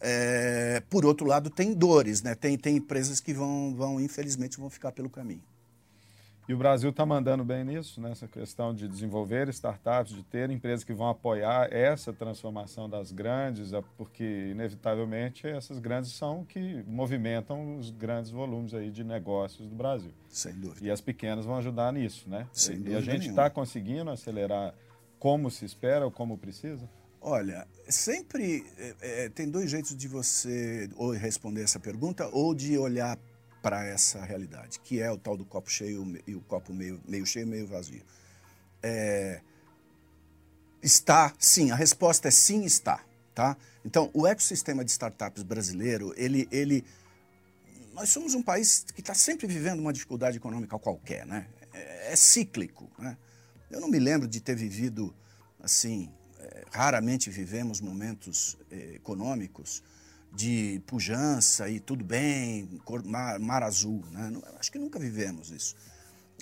É, 0.00 0.80
por 0.88 1.04
outro 1.04 1.26
lado, 1.26 1.50
tem 1.50 1.74
dores, 1.74 2.22
né? 2.22 2.34
Tem, 2.34 2.56
tem 2.56 2.76
empresas 2.76 3.20
que 3.20 3.32
vão, 3.32 3.74
vão, 3.74 4.00
infelizmente, 4.00 4.58
vão 4.58 4.70
ficar 4.70 4.92
pelo 4.92 5.10
caminho. 5.10 5.42
E 6.48 6.54
o 6.54 6.56
Brasil 6.56 6.88
está 6.88 7.04
mandando 7.04 7.44
bem 7.44 7.62
nisso, 7.62 8.00
nessa 8.00 8.26
questão 8.26 8.74
de 8.74 8.88
desenvolver 8.88 9.50
startups, 9.50 10.14
de 10.14 10.22
ter 10.22 10.48
empresas 10.48 10.82
que 10.82 10.94
vão 10.94 11.10
apoiar 11.10 11.68
essa 11.70 12.10
transformação 12.10 12.88
das 12.88 13.12
grandes, 13.12 13.70
porque, 13.98 14.48
inevitavelmente, 14.50 15.46
essas 15.46 15.78
grandes 15.78 16.12
são 16.12 16.46
que 16.46 16.82
movimentam 16.86 17.76
os 17.76 17.90
grandes 17.90 18.30
volumes 18.30 18.72
aí 18.72 18.90
de 18.90 19.04
negócios 19.04 19.68
do 19.68 19.76
Brasil. 19.76 20.10
Sem 20.26 20.54
dúvida. 20.54 20.86
E 20.86 20.90
as 20.90 21.02
pequenas 21.02 21.44
vão 21.44 21.58
ajudar 21.58 21.92
nisso, 21.92 22.26
né? 22.30 22.48
Sem 22.50 22.76
dúvida. 22.76 22.94
E 22.94 22.96
a 22.96 23.00
gente 23.02 23.28
está 23.28 23.50
conseguindo 23.50 24.10
acelerar 24.10 24.74
como 25.18 25.50
se 25.50 25.66
espera 25.66 26.06
ou 26.06 26.10
como 26.10 26.38
precisa? 26.38 26.88
Olha, 27.20 27.68
sempre 27.90 28.64
é, 28.78 28.94
é, 29.00 29.28
tem 29.28 29.50
dois 29.50 29.70
jeitos 29.70 29.94
de 29.94 30.08
você 30.08 30.88
ou 30.96 31.10
responder 31.10 31.62
essa 31.62 31.78
pergunta 31.78 32.26
ou 32.32 32.54
de 32.54 32.78
olhar 32.78 33.18
para 33.62 33.84
essa 33.84 34.24
realidade, 34.24 34.78
que 34.80 35.00
é 35.00 35.10
o 35.10 35.18
tal 35.18 35.36
do 35.36 35.44
copo 35.44 35.70
cheio 35.70 36.20
e 36.26 36.34
o 36.34 36.40
copo 36.40 36.72
meio, 36.72 37.00
meio 37.06 37.26
cheio 37.26 37.46
meio 37.46 37.66
vazio. 37.66 38.02
É, 38.82 39.40
está, 40.82 41.32
sim, 41.38 41.70
a 41.70 41.74
resposta 41.74 42.28
é 42.28 42.30
sim, 42.30 42.64
está. 42.64 43.04
Tá? 43.34 43.56
Então, 43.84 44.10
o 44.12 44.26
ecossistema 44.26 44.84
de 44.84 44.90
startups 44.90 45.44
brasileiro, 45.44 46.12
ele, 46.16 46.48
ele, 46.50 46.84
nós 47.92 48.08
somos 48.10 48.34
um 48.34 48.42
país 48.42 48.84
que 48.92 49.00
está 49.00 49.14
sempre 49.14 49.46
vivendo 49.46 49.78
uma 49.78 49.92
dificuldade 49.92 50.36
econômica 50.36 50.76
qualquer, 50.78 51.24
né? 51.24 51.46
É, 51.72 52.12
é 52.12 52.16
cíclico, 52.16 52.90
né? 52.98 53.16
Eu 53.70 53.80
não 53.80 53.88
me 53.88 53.98
lembro 53.98 54.26
de 54.26 54.40
ter 54.40 54.56
vivido, 54.56 55.14
assim, 55.60 56.10
é, 56.40 56.64
raramente 56.72 57.30
vivemos 57.30 57.80
momentos 57.80 58.56
é, 58.70 58.94
econômicos 58.94 59.82
de 60.32 60.82
pujança 60.86 61.68
e 61.68 61.80
tudo 61.80 62.04
bem, 62.04 62.66
cor, 62.84 63.04
mar, 63.04 63.38
mar, 63.38 63.62
azul. 63.62 64.04
Né? 64.10 64.32
Acho 64.58 64.70
que 64.70 64.78
nunca 64.78 64.98
vivemos 64.98 65.50
isso. 65.50 65.74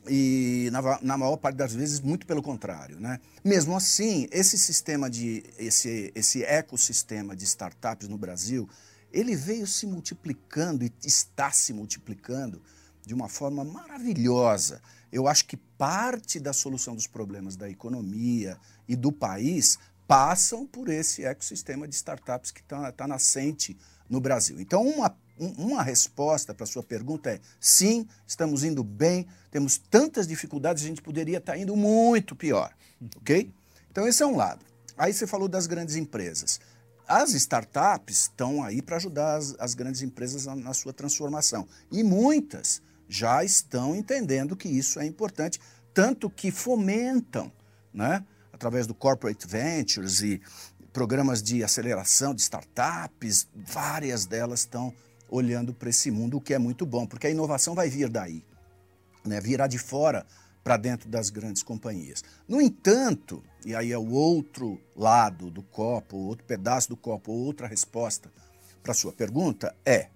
E 0.08 0.68
na, 0.70 1.00
na, 1.02 1.18
maior 1.18 1.36
parte 1.36 1.56
das 1.56 1.74
vezes, 1.74 2.00
muito 2.00 2.26
pelo 2.26 2.42
contrário. 2.42 3.00
Né? 3.00 3.18
Mesmo 3.44 3.76
assim, 3.76 4.28
esse 4.30 4.58
sistema 4.58 5.10
de. 5.10 5.44
esse, 5.58 6.12
esse 6.14 6.44
ecossistema 6.44 7.34
de 7.34 7.44
startups 7.44 8.08
no 8.08 8.16
Brasil, 8.16 8.68
ele 9.12 9.34
veio 9.34 9.66
se 9.66 9.86
multiplicando 9.86 10.84
e 10.84 10.92
está 11.04 11.50
se 11.50 11.72
multiplicando 11.72 12.62
de 13.04 13.14
uma 13.14 13.28
forma 13.28 13.64
maravilhosa. 13.64 14.80
Eu 15.12 15.28
acho 15.28 15.46
que 15.46 15.56
parte 15.56 16.38
da 16.40 16.52
solução 16.52 16.94
dos 16.94 17.06
problemas 17.06 17.56
da 17.56 17.70
economia 17.70 18.58
e 18.88 18.94
do 18.96 19.12
país 19.12 19.78
passam 20.06 20.66
por 20.66 20.88
esse 20.88 21.24
ecossistema 21.24 21.86
de 21.86 21.94
startups 21.94 22.50
que 22.50 22.60
está 22.60 22.92
tá 22.92 23.06
nascente 23.06 23.76
no 24.08 24.20
Brasil. 24.20 24.60
Então, 24.60 24.86
uma, 24.86 25.16
uma 25.38 25.82
resposta 25.82 26.54
para 26.54 26.64
a 26.64 26.66
sua 26.66 26.82
pergunta 26.82 27.30
é 27.30 27.40
sim, 27.60 28.06
estamos 28.26 28.62
indo 28.62 28.84
bem, 28.84 29.26
temos 29.50 29.78
tantas 29.78 30.26
dificuldades, 30.26 30.84
a 30.84 30.86
gente 30.86 31.02
poderia 31.02 31.38
estar 31.38 31.52
tá 31.52 31.58
indo 31.58 31.74
muito 31.76 32.36
pior, 32.36 32.72
ok? 33.16 33.52
Então, 33.90 34.06
esse 34.06 34.22
é 34.22 34.26
um 34.26 34.36
lado. 34.36 34.64
Aí 34.96 35.12
você 35.12 35.26
falou 35.26 35.48
das 35.48 35.66
grandes 35.66 35.96
empresas. 35.96 36.60
As 37.06 37.32
startups 37.34 38.22
estão 38.22 38.64
aí 38.64 38.82
para 38.82 38.96
ajudar 38.96 39.36
as, 39.36 39.54
as, 39.58 39.74
grandes 39.74 40.02
empresas 40.02 40.46
na, 40.46 40.56
na 40.56 40.74
sua 40.74 40.92
transformação. 40.92 41.68
E 41.90 42.02
muitas 42.02 42.82
já 43.08 43.44
estão 43.44 43.94
entendendo 43.94 44.56
que 44.56 44.68
isso 44.68 44.98
é 44.98 45.06
importante, 45.06 45.60
tanto 45.94 46.28
que 46.28 46.50
fomentam, 46.50 47.52
né? 47.94 48.24
Através 48.56 48.86
do 48.86 48.94
Corporate 48.94 49.46
Ventures 49.46 50.22
e 50.22 50.40
programas 50.92 51.42
de 51.42 51.62
aceleração 51.62 52.34
de 52.34 52.40
startups, 52.40 53.46
várias 53.54 54.24
delas 54.24 54.60
estão 54.60 54.94
olhando 55.28 55.74
para 55.74 55.90
esse 55.90 56.10
mundo, 56.10 56.38
o 56.38 56.40
que 56.40 56.54
é 56.54 56.58
muito 56.58 56.86
bom, 56.86 57.06
porque 57.06 57.26
a 57.26 57.30
inovação 57.30 57.74
vai 57.74 57.90
vir 57.90 58.08
daí, 58.08 58.42
né? 59.24 59.40
virá 59.42 59.66
de 59.66 59.76
fora 59.76 60.26
para 60.64 60.78
dentro 60.78 61.08
das 61.08 61.28
grandes 61.28 61.62
companhias. 61.62 62.24
No 62.48 62.60
entanto, 62.60 63.44
e 63.64 63.74
aí 63.74 63.92
é 63.92 63.98
o 63.98 64.10
outro 64.10 64.80
lado 64.96 65.50
do 65.50 65.62
copo, 65.62 66.16
outro 66.16 66.46
pedaço 66.46 66.88
do 66.88 66.96
copo, 66.96 67.32
outra 67.32 67.66
resposta 67.66 68.32
para 68.82 68.94
sua 68.94 69.12
pergunta 69.12 69.76
é: 69.84 70.08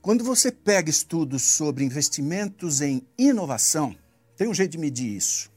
quando 0.00 0.24
você 0.24 0.50
pega 0.50 0.88
estudos 0.88 1.42
sobre 1.42 1.84
investimentos 1.84 2.80
em 2.80 3.06
inovação, 3.18 3.94
tem 4.34 4.48
um 4.48 4.54
jeito 4.54 4.72
de 4.72 4.78
medir 4.78 5.14
isso. 5.14 5.54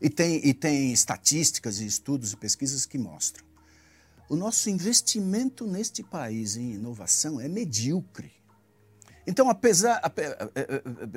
E 0.00 0.10
tem, 0.10 0.46
e 0.46 0.52
tem 0.52 0.92
estatísticas 0.92 1.80
e 1.80 1.86
estudos 1.86 2.32
e 2.32 2.36
pesquisas 2.36 2.84
que 2.84 2.98
mostram. 2.98 3.44
O 4.28 4.36
nosso 4.36 4.68
investimento 4.68 5.66
neste 5.66 6.02
país 6.02 6.56
em 6.56 6.74
inovação 6.74 7.40
é 7.40 7.48
medíocre. 7.48 8.32
Então, 9.26 9.48
apesar. 9.48 10.00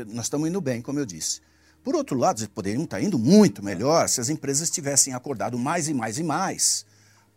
Nós 0.07 0.25
estamos 0.25 0.48
indo 0.48 0.62
bem, 0.62 0.81
como 0.81 1.00
eu 1.00 1.05
disse. 1.05 1.41
Por 1.83 1.95
outro 1.95 2.17
lado, 2.17 2.48
poderiam 2.50 2.83
estar 2.83 3.01
indo 3.01 3.17
muito 3.17 3.63
melhor 3.63 4.07
se 4.09 4.19
as 4.19 4.29
empresas 4.29 4.69
tivessem 4.69 5.13
acordado 5.13 5.57
mais 5.57 5.88
e 5.88 5.93
mais 5.93 6.17
e 6.17 6.24
mais 6.24 6.86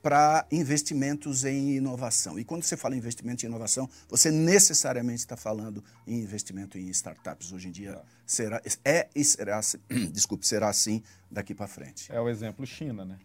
para 0.03 0.45
investimentos 0.51 1.45
em 1.45 1.77
inovação. 1.77 2.39
E 2.39 2.45
quando 2.45 2.65
você 2.65 2.77
fala 2.77 2.97
em 2.97 2.99
investimento 2.99 3.47
em 3.47 3.49
inovação, 3.49 3.89
você 4.09 4.31
necessariamente 4.31 5.21
está 5.21 5.37
falando 5.37 5.83
em 6.07 6.19
investimento 6.19 6.77
em 6.77 6.89
startups. 6.89 7.53
Hoje 7.53 7.69
em 7.69 7.71
dia 7.71 7.93
tá. 7.93 8.05
será, 8.27 8.63
é 8.85 9.09
e 9.15 9.23
será, 9.23 9.61
desculpe, 10.13 10.47
será 10.47 10.69
assim 10.69 11.03
daqui 11.31 11.55
para 11.55 11.69
frente. 11.69 12.11
É 12.13 12.21
o 12.21 12.29
exemplo 12.29 12.67
China, 12.67 13.05
né? 13.05 13.19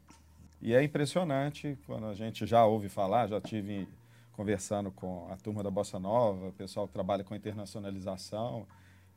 E 0.61 0.73
é 0.73 0.83
impressionante 0.83 1.77
quando 1.85 2.05
a 2.05 2.13
gente 2.13 2.45
já 2.45 2.63
ouve 2.65 2.89
falar, 2.89 3.27
já 3.27 3.41
tive 3.41 3.87
conversando 4.33 4.91
com 4.91 5.27
a 5.31 5.37
turma 5.37 5.63
da 5.63 5.71
Bossa 5.71 5.97
Nova, 5.97 6.49
o 6.49 6.53
pessoal 6.53 6.87
que 6.87 6.93
trabalha 6.93 7.23
com 7.23 7.33
internacionalização, 7.35 8.67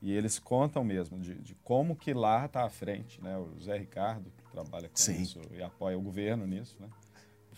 e 0.01 0.13
eles 0.13 0.39
contam 0.39 0.83
mesmo 0.83 1.19
de, 1.19 1.35
de 1.35 1.55
como 1.57 1.95
que 1.95 2.15
lá 2.15 2.47
está 2.47 2.65
à 2.65 2.71
frente, 2.71 3.23
né? 3.23 3.37
O 3.37 3.59
Zé 3.61 3.77
Ricardo, 3.77 4.31
que 4.31 4.51
trabalha 4.51 4.89
com 4.89 4.97
Sim. 4.97 5.21
isso 5.21 5.41
e 5.53 5.63
apoia 5.63 5.99
o 5.99 6.01
governo 6.01 6.47
nisso, 6.47 6.75
né? 6.81 6.89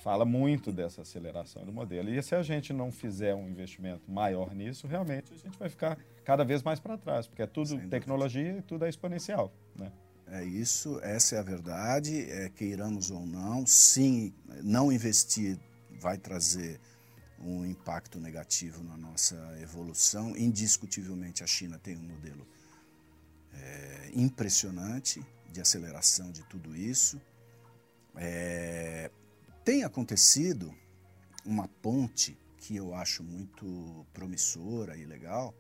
Fala 0.02 0.24
muito 0.24 0.72
dessa 0.72 1.02
aceleração 1.02 1.64
do 1.64 1.72
modelo. 1.72 2.10
E 2.10 2.20
se 2.22 2.34
a 2.34 2.42
gente 2.42 2.72
não 2.72 2.90
fizer 2.90 3.34
um 3.34 3.48
investimento 3.48 4.10
maior 4.10 4.52
nisso, 4.52 4.86
realmente 4.88 5.32
a 5.32 5.36
gente 5.36 5.56
vai 5.56 5.68
ficar 5.68 5.96
cada 6.24 6.44
vez 6.44 6.62
mais 6.62 6.80
para 6.80 6.98
trás, 6.98 7.28
porque 7.28 7.42
é 7.42 7.46
tudo 7.46 7.78
tecnologia 7.88 8.58
e 8.58 8.62
tudo 8.62 8.84
é 8.84 8.88
exponencial. 8.88 9.52
Né? 9.76 9.92
É 10.26 10.44
isso, 10.44 10.98
essa 11.02 11.36
é 11.36 11.38
a 11.38 11.42
verdade, 11.42 12.28
é, 12.30 12.48
queiramos 12.48 13.10
ou 13.10 13.24
não. 13.24 13.64
Sim, 13.64 14.34
não 14.62 14.90
investir 14.90 15.58
vai 16.00 16.18
trazer 16.18 16.80
um 17.38 17.64
impacto 17.64 18.18
negativo 18.18 18.82
na 18.82 18.96
nossa 18.96 19.36
evolução. 19.60 20.36
Indiscutivelmente, 20.36 21.44
a 21.44 21.46
China 21.46 21.78
tem 21.78 21.96
um 21.96 22.02
modelo 22.02 22.46
é, 23.52 24.10
impressionante 24.14 25.24
de 25.52 25.60
aceleração 25.60 26.32
de 26.32 26.42
tudo 26.44 26.74
isso. 26.74 27.20
É, 28.16 28.71
tem 29.64 29.84
acontecido 29.84 30.74
uma 31.44 31.68
ponte 31.68 32.38
que 32.58 32.76
eu 32.76 32.94
acho 32.94 33.22
muito 33.22 34.06
promissora 34.12 34.96
e 34.96 35.04
legal 35.04 35.54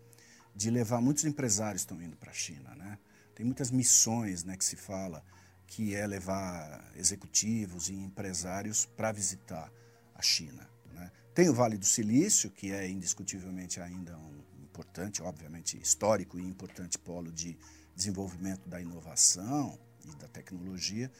de 0.54 0.70
levar 0.70 1.00
muitos 1.00 1.24
empresários 1.24 1.82
estão 1.82 2.00
indo 2.00 2.16
para 2.16 2.30
a 2.30 2.34
China, 2.34 2.74
né? 2.74 2.98
Tem 3.34 3.46
muitas 3.46 3.70
missões, 3.70 4.44
né, 4.44 4.56
que 4.56 4.64
se 4.64 4.76
fala 4.76 5.24
que 5.66 5.94
é 5.94 6.06
levar 6.06 6.92
executivos 6.96 7.88
e 7.88 7.94
empresários 7.94 8.84
para 8.84 9.10
visitar 9.10 9.72
a 10.14 10.20
China. 10.20 10.68
Né? 10.92 11.10
Tem 11.34 11.48
o 11.48 11.54
Vale 11.54 11.78
do 11.78 11.86
Silício, 11.86 12.50
que 12.50 12.70
é 12.72 12.86
indiscutivelmente 12.86 13.80
ainda 13.80 14.16
um 14.18 14.42
importante, 14.62 15.22
obviamente 15.22 15.80
histórico 15.80 16.38
e 16.38 16.42
importante 16.42 16.98
polo 16.98 17.32
de 17.32 17.58
desenvolvimento 17.96 18.68
da 18.68 18.82
inovação 18.82 19.78
e 20.04 20.14
da 20.16 20.28
tecnologia, 20.28 21.10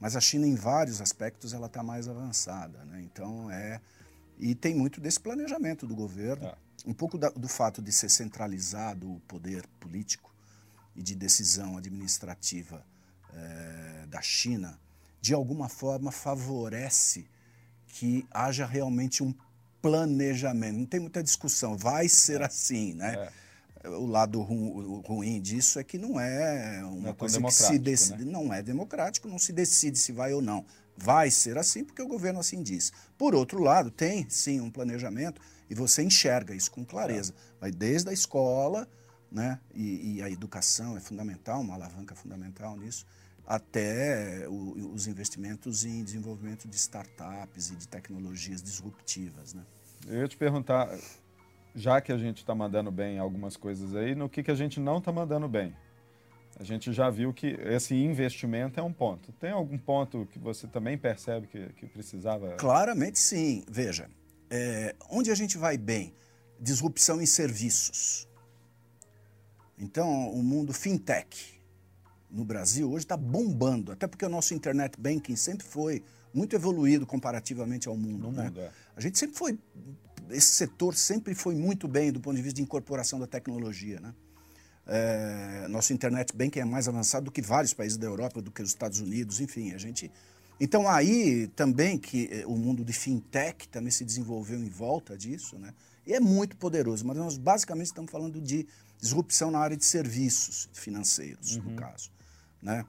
mas 0.00 0.16
a 0.16 0.20
China, 0.20 0.46
em 0.46 0.54
vários 0.54 1.00
aspectos, 1.00 1.52
ela 1.52 1.66
está 1.66 1.82
mais 1.82 2.08
avançada. 2.08 2.82
Né? 2.86 3.02
Então, 3.02 3.50
é. 3.50 3.80
E 4.38 4.54
tem 4.54 4.74
muito 4.74 5.00
desse 5.00 5.20
planejamento 5.20 5.86
do 5.86 5.94
governo, 5.94 6.46
é. 6.46 6.54
um 6.86 6.94
pouco 6.94 7.18
da, 7.18 7.28
do 7.28 7.46
fato 7.46 7.82
de 7.82 7.92
ser 7.92 8.08
centralizado 8.08 9.12
o 9.12 9.20
poder 9.20 9.66
político 9.78 10.34
e 10.96 11.02
de 11.02 11.14
decisão 11.14 11.76
administrativa 11.76 12.82
é, 13.34 14.06
da 14.08 14.22
China, 14.22 14.80
de 15.20 15.34
alguma 15.34 15.68
forma 15.68 16.10
favorece 16.10 17.26
que 17.86 18.26
haja 18.30 18.64
realmente 18.64 19.22
um 19.22 19.34
planejamento. 19.82 20.78
Não 20.78 20.86
tem 20.86 21.00
muita 21.00 21.22
discussão, 21.22 21.76
vai 21.76 22.08
ser 22.08 22.40
é. 22.40 22.46
assim, 22.46 22.94
né? 22.94 23.30
O 23.84 24.06
lado 24.06 24.42
ru, 24.42 25.00
ruim 25.00 25.40
disso 25.40 25.78
é 25.78 25.84
que 25.84 25.96
não 25.96 26.20
é 26.20 26.84
uma 26.84 27.00
não 27.00 27.10
é 27.10 27.14
coisa 27.14 27.40
que 27.40 27.50
se 27.50 27.78
decide. 27.78 28.24
Né? 28.24 28.30
Não 28.30 28.52
é 28.52 28.62
democrático, 28.62 29.26
não 29.26 29.38
se 29.38 29.52
decide 29.52 29.98
se 29.98 30.12
vai 30.12 30.34
ou 30.34 30.42
não. 30.42 30.64
Vai 30.96 31.30
ser 31.30 31.56
assim 31.56 31.82
porque 31.82 32.02
o 32.02 32.06
governo 32.06 32.40
assim 32.40 32.62
diz. 32.62 32.92
Por 33.16 33.34
outro 33.34 33.62
lado, 33.62 33.90
tem 33.90 34.28
sim 34.28 34.60
um 34.60 34.70
planejamento 34.70 35.40
e 35.70 35.74
você 35.74 36.02
enxerga 36.02 36.54
isso 36.54 36.70
com 36.70 36.84
clareza. 36.84 37.34
Vai 37.58 37.70
desde 37.70 38.10
a 38.10 38.12
escola, 38.12 38.86
né? 39.32 39.58
E, 39.74 40.16
e, 40.16 40.22
a 40.22 40.28
educação 40.28 40.96
é 40.96 41.00
fundamental, 41.00 41.60
uma 41.60 41.74
alavanca 41.74 42.14
fundamental 42.14 42.76
nisso, 42.76 43.06
até 43.46 44.46
o, 44.48 44.92
os 44.92 45.06
investimentos 45.06 45.84
em 45.84 46.04
desenvolvimento 46.04 46.68
de 46.68 46.76
startups 46.76 47.70
e 47.70 47.76
de 47.76 47.88
tecnologias 47.88 48.62
disruptivas. 48.62 49.54
Né? 49.54 49.62
Eu 50.06 50.20
ia 50.20 50.28
te 50.28 50.36
perguntar, 50.36 50.88
já 51.74 52.00
que 52.00 52.12
a 52.12 52.16
gente 52.16 52.38
está 52.38 52.54
mandando 52.54 52.90
bem 52.90 53.18
algumas 53.18 53.56
coisas 53.56 53.94
aí, 53.94 54.14
no 54.14 54.28
que, 54.28 54.42
que 54.42 54.50
a 54.50 54.54
gente 54.54 54.80
não 54.80 54.98
está 54.98 55.12
mandando 55.12 55.48
bem. 55.48 55.74
A 56.58 56.64
gente 56.64 56.92
já 56.92 57.08
viu 57.08 57.32
que 57.32 57.46
esse 57.46 57.94
investimento 57.94 58.78
é 58.78 58.82
um 58.82 58.92
ponto. 58.92 59.32
Tem 59.32 59.50
algum 59.50 59.78
ponto 59.78 60.26
que 60.26 60.38
você 60.38 60.66
também 60.66 60.98
percebe 60.98 61.46
que, 61.46 61.72
que 61.74 61.86
precisava? 61.86 62.56
Claramente 62.56 63.18
sim. 63.18 63.64
Veja, 63.68 64.10
é, 64.50 64.94
onde 65.08 65.30
a 65.30 65.34
gente 65.34 65.56
vai 65.56 65.78
bem? 65.78 66.12
Disrupção 66.60 67.20
em 67.20 67.26
serviços. 67.26 68.28
Então, 69.78 70.30
o 70.30 70.42
mundo 70.42 70.74
fintech 70.74 71.58
no 72.30 72.44
Brasil 72.44 72.90
hoje 72.90 73.04
está 73.04 73.16
bombando, 73.16 73.92
até 73.92 74.06
porque 74.06 74.24
o 74.24 74.28
nosso 74.28 74.52
internet 74.52 75.00
banking 75.00 75.36
sempre 75.36 75.66
foi 75.66 76.04
muito 76.32 76.54
evoluído 76.54 77.06
comparativamente 77.06 77.88
ao 77.88 77.96
mundo. 77.96 78.24
No 78.24 78.32
né? 78.32 78.44
mundo 78.44 78.60
é. 78.60 78.70
A 78.94 79.00
gente 79.00 79.18
sempre 79.18 79.36
foi 79.36 79.58
esse 80.30 80.52
setor 80.52 80.94
sempre 80.94 81.34
foi 81.34 81.54
muito 81.54 81.86
bem 81.86 82.12
do 82.12 82.20
ponto 82.20 82.36
de 82.36 82.42
vista 82.42 82.56
de 82.56 82.62
incorporação 82.62 83.18
da 83.18 83.26
tecnologia. 83.26 84.00
Né? 84.00 84.14
É, 84.86 85.66
nosso 85.68 85.92
internet 85.92 86.34
banking 86.34 86.60
é 86.60 86.64
mais 86.64 86.88
avançado 86.88 87.26
do 87.26 87.30
que 87.30 87.42
vários 87.42 87.72
países 87.72 87.96
da 87.96 88.06
Europa, 88.06 88.40
do 88.40 88.50
que 88.50 88.62
os 88.62 88.68
Estados 88.68 89.00
Unidos, 89.00 89.40
enfim, 89.40 89.72
a 89.72 89.78
gente... 89.78 90.10
Então 90.58 90.86
aí 90.86 91.46
também 91.56 91.96
que 91.96 92.28
eh, 92.30 92.44
o 92.46 92.54
mundo 92.54 92.84
de 92.84 92.92
fintech 92.92 93.66
também 93.68 93.90
se 93.90 94.04
desenvolveu 94.04 94.58
em 94.58 94.68
volta 94.68 95.16
disso, 95.16 95.58
né? 95.58 95.72
E 96.06 96.12
é 96.12 96.20
muito 96.20 96.54
poderoso, 96.54 97.06
mas 97.06 97.16
nós 97.16 97.38
basicamente 97.38 97.86
estamos 97.86 98.10
falando 98.10 98.38
de 98.42 98.66
disrupção 99.00 99.50
na 99.50 99.58
área 99.58 99.74
de 99.74 99.86
serviços 99.86 100.68
financeiros, 100.74 101.56
uhum. 101.56 101.62
no 101.62 101.76
caso, 101.76 102.10
né? 102.62 102.84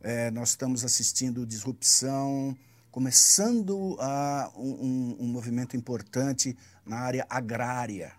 É, 0.00 0.30
nós 0.30 0.50
estamos 0.50 0.84
assistindo 0.84 1.44
disrupção 1.44 2.56
começando 2.96 3.94
a 4.00 4.50
um, 4.56 5.16
um, 5.20 5.26
movimento 5.26 5.76
importante 5.76 6.56
na 6.82 6.96
área 6.96 7.26
agrária, 7.28 8.14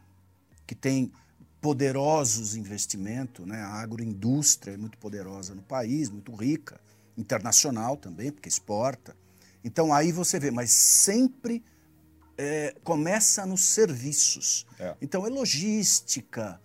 que 0.68 0.76
tem 0.76 1.12
poderosos 1.60 2.56
investimentos, 2.56 3.44
né? 3.48 3.60
a 3.60 3.74
agroindústria 3.82 4.76
é 4.76 4.78
muito 4.78 4.96
poderosa 5.00 5.56
no 5.56 5.64
país, 5.64 6.12
muito 6.12 6.32
rica, 6.36 6.80
internacional 7.18 7.98
também, 7.98 8.32
porque 8.32 8.48
exporta. 8.48 9.18
Então 9.64 9.92
aí 9.92 10.12
você 10.12 10.40
vê, 10.40 10.52
mas 10.52 10.70
sempre 10.70 11.64
é, 12.38 12.76
começa 12.84 13.48
nos 13.48 13.62
serviços. 13.62 14.68
É. 14.78 14.96
Então 15.02 15.26
é 15.26 15.30
logística. 15.32 16.62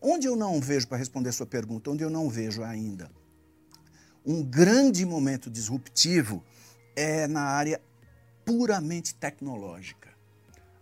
Onde 0.00 0.28
eu 0.28 0.36
não 0.36 0.60
vejo, 0.60 0.86
para 0.86 0.98
responder 0.98 1.30
a 1.30 1.32
sua 1.32 1.46
pergunta, 1.46 1.90
onde 1.90 2.04
eu 2.04 2.10
não 2.10 2.30
vejo 2.30 2.62
ainda 2.62 3.10
um 4.24 4.44
grande 4.44 5.04
momento 5.04 5.50
disruptivo 5.50 6.44
é 6.96 7.28
na 7.28 7.42
área 7.42 7.80
puramente 8.44 9.14
tecnológica. 9.14 10.08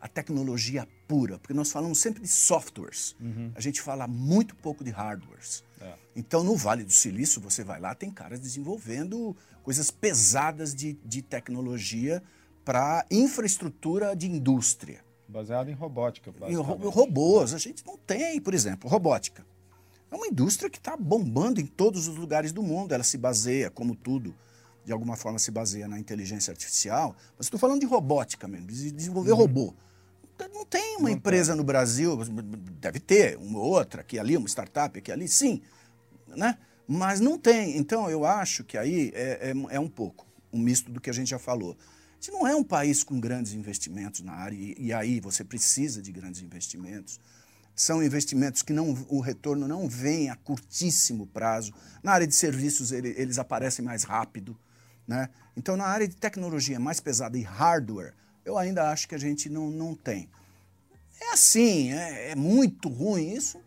A 0.00 0.09
tecnologia 0.09 0.87
pura, 1.09 1.38
porque 1.38 1.55
nós 1.55 1.72
falamos 1.72 1.98
sempre 1.98 2.22
de 2.22 2.29
softwares, 2.29 3.16
uhum. 3.20 3.50
a 3.55 3.61
gente 3.61 3.81
fala 3.81 4.07
muito 4.07 4.55
pouco 4.57 4.85
de 4.85 4.90
hardwares. 4.90 5.64
É. 5.81 5.94
Então, 6.14 6.44
no 6.44 6.57
Vale 6.57 6.85
do 6.85 6.92
Silício, 6.92 7.40
você 7.40 7.64
vai 7.64 7.81
lá, 7.81 7.94
tem 7.94 8.11
caras 8.11 8.38
desenvolvendo 8.38 9.37
coisas 9.62 9.90
pesadas 9.90 10.74
de, 10.74 10.98
de 11.05 11.22
tecnologia 11.22 12.22
para 12.64 13.05
infraestrutura 13.11 14.14
de 14.14 14.27
indústria. 14.27 15.05
Baseado 15.29 15.70
em 15.70 15.74
robótica, 15.74 16.33
Em 16.48 16.55
robôs. 16.55 17.53
A 17.55 17.59
gente 17.59 17.85
não 17.85 17.96
tem, 17.96 18.40
por 18.40 18.55
exemplo, 18.55 18.88
robótica. 18.88 19.44
É 20.11 20.14
uma 20.14 20.27
indústria 20.27 20.70
que 20.70 20.79
está 20.79 20.96
bombando 20.96 21.61
em 21.61 21.66
todos 21.66 22.07
os 22.07 22.16
lugares 22.16 22.53
do 22.53 22.62
mundo. 22.62 22.92
Ela 22.92 23.03
se 23.03 23.18
baseia, 23.18 23.70
como 23.70 23.96
tudo, 23.96 24.35
de 24.85 24.92
alguma 24.92 25.16
forma 25.16 25.38
se 25.38 25.51
baseia 25.51 25.88
na 25.88 25.99
inteligência 25.99 26.51
artificial, 26.51 27.16
mas 27.37 27.47
estou 27.47 27.59
falando 27.59 27.81
de 27.81 27.87
robótica 27.87 28.47
mesmo, 28.47 28.66
de 28.66 28.90
desenvolver 28.90 29.33
uhum. 29.33 29.38
robô. 29.38 29.75
Não 30.53 30.64
tem 30.64 30.97
uma 30.97 31.09
não 31.09 31.16
empresa 31.16 31.53
tem. 31.53 31.57
no 31.57 31.64
Brasil, 31.64 32.18
deve 32.81 32.99
ter, 32.99 33.37
uma 33.38 33.61
outra 33.61 34.01
aqui 34.01 34.18
ali, 34.18 34.37
uma 34.37 34.49
startup 34.49 34.99
aqui 34.99 35.12
ali, 35.12 35.29
sim, 35.29 35.62
né? 36.29 36.59
mas 36.87 37.20
não 37.20 37.38
tem. 37.38 37.77
Então 37.77 38.11
eu 38.11 38.25
acho 38.25 38.64
que 38.64 38.77
aí 38.77 39.12
é, 39.14 39.51
é, 39.51 39.77
é 39.77 39.81
um 39.81 39.88
pouco 39.88 40.27
um 40.53 40.59
misto 40.59 40.90
do 40.90 41.01
que 41.01 41.09
a 41.09 41.12
gente 41.12 41.31
já 41.31 41.38
falou. 41.38 41.77
A 41.81 42.14
gente 42.20 42.33
não 42.33 42.47
é 42.47 42.55
um 42.55 42.64
país 42.64 43.05
com 43.05 43.18
grandes 43.20 43.53
investimentos 43.53 44.20
na 44.23 44.33
área, 44.33 44.57
e, 44.57 44.75
e 44.79 44.92
aí 44.92 45.20
você 45.20 45.44
precisa 45.44 46.03
de 46.03 46.11
grandes 46.11 46.42
investimentos 46.42 47.20
são 47.75 48.03
investimentos 48.03 48.62
que 48.62 48.73
não, 48.73 48.92
o 49.09 49.20
retorno 49.20 49.66
não 49.66 49.88
vem 49.88 50.31
a 50.31 50.37
curtíssimo 50.37 51.27
prazo. 51.27 51.73
Na 52.03 52.12
área 52.12 52.27
de 52.27 52.35
serviços, 52.35 52.92
ele, 52.92 53.12
eles 53.16 53.38
aparecem 53.38 53.85
mais 53.85 54.05
rápido. 54.05 54.57
Né? 55.07 55.29
Então, 55.57 55.77
na 55.77 55.85
área 55.85 56.09
de 56.09 56.17
tecnologia 56.17 56.81
mais 56.81 57.01
pesada 57.01 57.37
e 57.37 57.43
hardware, 57.43 58.14
eu 58.45 58.59
ainda 58.59 58.90
acho 58.90 59.09
que 59.09 59.14
a 59.14 59.19
gente 59.19 59.49
não, 59.49 59.71
não 59.71 59.95
tem. 59.95 60.29
É 61.21 61.33
assim, 61.33 61.93
é, 61.93 62.31
é 62.31 62.35
muito 62.35 62.88
ruim 62.88 63.33
isso? 63.33 63.61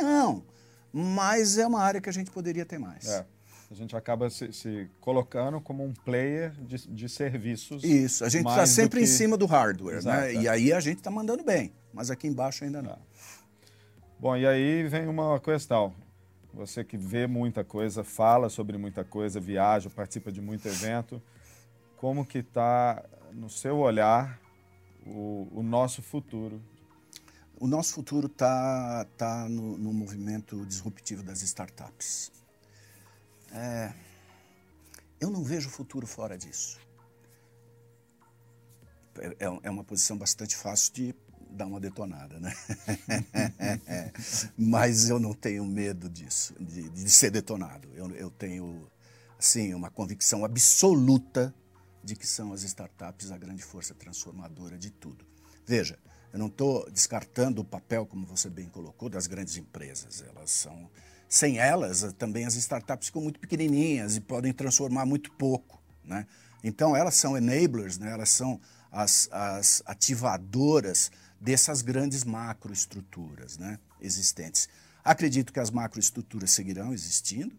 Não. 0.00 0.44
Mas 0.92 1.58
é 1.58 1.66
uma 1.66 1.80
área 1.80 2.00
que 2.00 2.08
a 2.08 2.12
gente 2.12 2.30
poderia 2.30 2.64
ter 2.64 2.78
mais. 2.78 3.08
É. 3.08 3.26
A 3.70 3.74
gente 3.74 3.96
acaba 3.96 4.30
se, 4.30 4.52
se, 4.52 4.88
colocando 5.00 5.60
como 5.60 5.84
um 5.84 5.92
player 5.92 6.52
de, 6.60 6.86
de 6.86 7.08
serviços. 7.08 7.82
Isso, 7.82 8.24
a 8.24 8.28
gente 8.28 8.46
está 8.46 8.66
sempre 8.66 9.00
que... 9.00 9.04
em 9.04 9.08
cima 9.08 9.36
do 9.36 9.46
hardware, 9.46 9.94
né? 9.94 9.98
Exato, 9.98 10.20
né? 10.20 10.34
É. 10.34 10.42
E 10.42 10.48
aí 10.48 10.72
a 10.72 10.78
gente 10.78 10.98
está 10.98 11.10
mandando 11.10 11.42
bem, 11.42 11.72
mas 11.92 12.10
aqui 12.10 12.28
embaixo 12.28 12.62
ainda 12.62 12.80
não. 12.80 12.92
É. 12.92 12.98
Bom, 14.20 14.36
e 14.36 14.46
aí 14.46 14.86
vem 14.86 15.08
uma 15.08 15.40
questão. 15.40 15.92
Você 16.54 16.84
que 16.84 16.96
vê 16.96 17.26
muita 17.26 17.64
coisa, 17.64 18.04
fala 18.04 18.48
sobre 18.48 18.78
muita 18.78 19.04
coisa, 19.04 19.40
viaja, 19.40 19.90
participa 19.90 20.30
de 20.30 20.40
muito 20.40 20.68
evento. 20.68 21.20
Como 21.96 22.24
que 22.24 22.38
está, 22.38 23.04
no 23.32 23.50
seu 23.50 23.78
olhar, 23.78 24.40
o, 25.04 25.48
o, 25.52 25.62
nosso 25.64 26.00
futuro? 26.00 26.62
O 27.58 27.66
nosso 27.66 27.94
futuro 27.94 28.28
está 28.28 29.04
tá 29.16 29.48
no, 29.48 29.76
no, 29.76 29.92
movimento 29.92 30.64
disruptivo 30.64 31.24
das 31.24 31.42
startups. 31.42 32.30
É, 33.50 33.92
eu 35.20 35.30
não 35.30 35.42
vejo 35.42 35.68
futuro 35.68 36.06
fora 36.06 36.38
disso. 36.38 36.78
é, 39.18 39.46
é 39.64 39.70
uma 39.70 39.82
posição 39.82 40.16
bastante 40.16 40.56
fácil 40.56 40.94
de 40.94 41.14
dar 41.54 41.66
uma 41.66 41.80
detonada, 41.80 42.38
né? 42.40 42.52
Mas 44.58 45.08
eu 45.08 45.18
não 45.18 45.32
tenho 45.32 45.64
medo 45.64 46.08
disso, 46.08 46.54
de, 46.60 46.88
de 46.90 47.10
ser 47.10 47.30
detonado. 47.30 47.88
Eu, 47.94 48.10
eu 48.12 48.30
tenho, 48.30 48.86
assim, 49.38 49.72
uma 49.72 49.90
convicção 49.90 50.44
absoluta 50.44 51.54
de 52.02 52.14
que 52.14 52.26
são 52.26 52.52
as 52.52 52.62
startups 52.62 53.30
a 53.30 53.38
grande 53.38 53.62
força 53.62 53.94
transformadora 53.94 54.76
de 54.76 54.90
tudo. 54.90 55.24
Veja, 55.66 55.98
eu 56.32 56.38
não 56.38 56.48
estou 56.48 56.90
descartando 56.90 57.62
o 57.62 57.64
papel, 57.64 58.04
como 58.04 58.26
você 58.26 58.50
bem 58.50 58.68
colocou, 58.68 59.08
das 59.08 59.26
grandes 59.26 59.56
empresas. 59.56 60.22
Elas 60.28 60.50
são, 60.50 60.90
sem 61.28 61.58
elas, 61.58 62.12
também 62.18 62.44
as 62.44 62.54
startups 62.56 63.06
ficam 63.06 63.22
muito 63.22 63.40
pequenininhas 63.40 64.16
e 64.16 64.20
podem 64.20 64.52
transformar 64.52 65.06
muito 65.06 65.30
pouco, 65.32 65.82
né? 66.04 66.26
Então 66.62 66.96
elas 66.96 67.14
são 67.14 67.36
enablers, 67.36 67.98
né? 67.98 68.10
Elas 68.10 68.30
são 68.30 68.60
as, 68.90 69.28
as 69.32 69.82
ativadoras 69.86 71.10
dessas 71.44 71.82
grandes 71.82 72.24
macroestruturas, 72.24 73.58
né? 73.58 73.78
Existentes. 74.00 74.66
Acredito 75.04 75.52
que 75.52 75.60
as 75.60 75.70
macroestruturas 75.70 76.50
seguirão 76.50 76.90
existindo, 76.94 77.54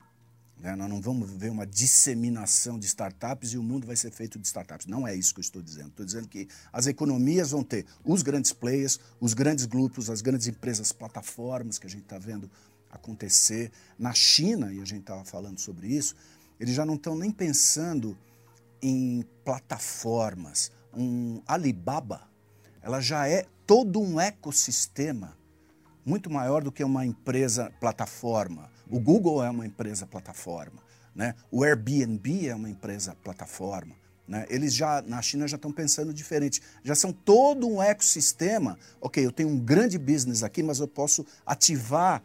né? 0.58 0.76
Nós 0.76 0.90
não 0.90 1.00
vamos 1.00 1.30
ver 1.30 1.52
uma 1.52 1.68
disseminação 1.68 2.80
de 2.80 2.88
startups 2.88 3.54
e 3.54 3.60
o 3.60 3.64
mundo 3.64 3.86
vai 3.86 3.96
ser 3.96 4.10
feito 4.10 4.40
de 4.40 4.48
startups. 4.48 4.88
Não 4.88 5.08
é 5.08 5.14
isso 5.14 5.36
que 5.36 5.40
eu 5.40 5.44
estou 5.44 5.62
dizendo. 5.62 5.90
Estou 5.90 6.04
dizendo 6.04 6.28
que 6.28 6.48
as 6.74 6.88
economias 6.88 7.52
vão 7.52 7.64
ter 7.64 7.86
os 8.04 8.24
grandes 8.24 8.52
players, 8.52 9.00
os 9.20 9.36
grandes 9.36 9.66
grupos, 9.66 10.10
as 10.10 10.20
grandes 10.20 10.48
empresas, 10.48 10.92
plataformas 10.92 11.78
que 11.78 11.86
a 11.86 11.90
gente 11.90 12.06
está 12.06 12.18
vendo 12.18 12.50
acontecer. 12.90 13.72
Na 14.00 14.16
China, 14.16 14.74
e 14.74 14.82
a 14.82 14.86
gente 14.86 15.02
estava 15.02 15.24
falando 15.24 15.60
sobre 15.60 15.90
isso, 15.90 16.16
eles 16.60 16.74
já 16.74 16.84
não 16.88 16.96
estão 16.96 17.16
nem 17.16 17.30
pensando 17.30 18.18
em 18.82 19.24
plataformas. 19.44 20.72
Um 20.92 21.44
Alibaba, 21.46 22.28
ela 22.86 23.02
já 23.02 23.28
é 23.28 23.46
todo 23.68 24.00
um 24.00 24.22
ecossistema 24.22 25.36
muito 26.06 26.30
maior 26.30 26.64
do 26.64 26.72
que 26.72 26.84
uma 26.84 27.06
empresa 27.06 27.70
plataforma 27.82 28.70
o 28.90 29.00
Google 29.00 29.44
é 29.44 29.50
uma 29.50 29.66
empresa 29.66 30.06
plataforma, 30.06 30.82
né? 31.14 31.36
O 31.52 31.64
Airbnb 31.64 32.48
é 32.48 32.56
uma 32.56 32.70
empresa 32.70 33.16
plataforma. 33.24 33.96
Né? 34.28 34.46
Eles 34.50 34.74
já 34.74 35.02
na 35.04 35.22
China 35.22 35.48
já 35.48 35.56
estão 35.56 35.72
pensando 35.72 36.14
diferente, 36.14 36.62
já 36.84 36.96
são 36.96 37.12
todo 37.12 37.68
um 37.68 37.82
ecossistema. 37.82 38.78
Ok, 39.00 39.24
eu 39.24 39.32
tenho 39.32 39.50
um 39.50 39.60
grande 39.60 39.98
business 39.98 40.44
aqui, 40.44 40.64
mas 40.64 40.80
eu 40.80 40.88
posso 40.88 41.26
ativar 41.46 42.24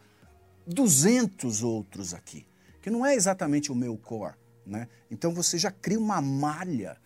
200 0.65 1.61
outros 1.63 2.13
aqui, 2.13 2.45
que 2.81 2.89
não 2.89 3.05
é 3.05 3.13
exatamente 3.13 3.71
o 3.71 3.75
meu 3.75 3.95
core. 3.97 4.35
Né? 4.65 4.87
Então 5.09 5.33
você 5.33 5.57
já 5.57 5.71
cria 5.71 5.99
uma 5.99 6.21
malha. 6.21 6.97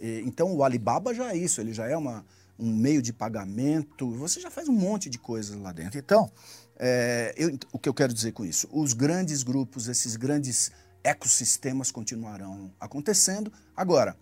Então 0.00 0.54
o 0.54 0.64
Alibaba 0.64 1.12
já 1.12 1.32
é 1.32 1.36
isso, 1.36 1.60
ele 1.60 1.72
já 1.72 1.86
é 1.86 1.96
uma, 1.96 2.24
um 2.60 2.74
meio 2.74 3.00
de 3.00 3.12
pagamento, 3.12 4.10
você 4.12 4.40
já 4.40 4.50
faz 4.50 4.68
um 4.68 4.72
monte 4.72 5.08
de 5.08 5.18
coisas 5.18 5.56
lá 5.56 5.72
dentro. 5.72 5.98
Então, 5.98 6.30
é, 6.78 7.34
eu, 7.36 7.58
o 7.72 7.78
que 7.78 7.88
eu 7.88 7.94
quero 7.94 8.12
dizer 8.12 8.32
com 8.32 8.44
isso? 8.44 8.68
Os 8.70 8.92
grandes 8.92 9.42
grupos, 9.42 9.88
esses 9.88 10.16
grandes 10.16 10.70
ecossistemas 11.02 11.90
continuarão 11.90 12.72
acontecendo. 12.78 13.52
Agora, 13.76 14.16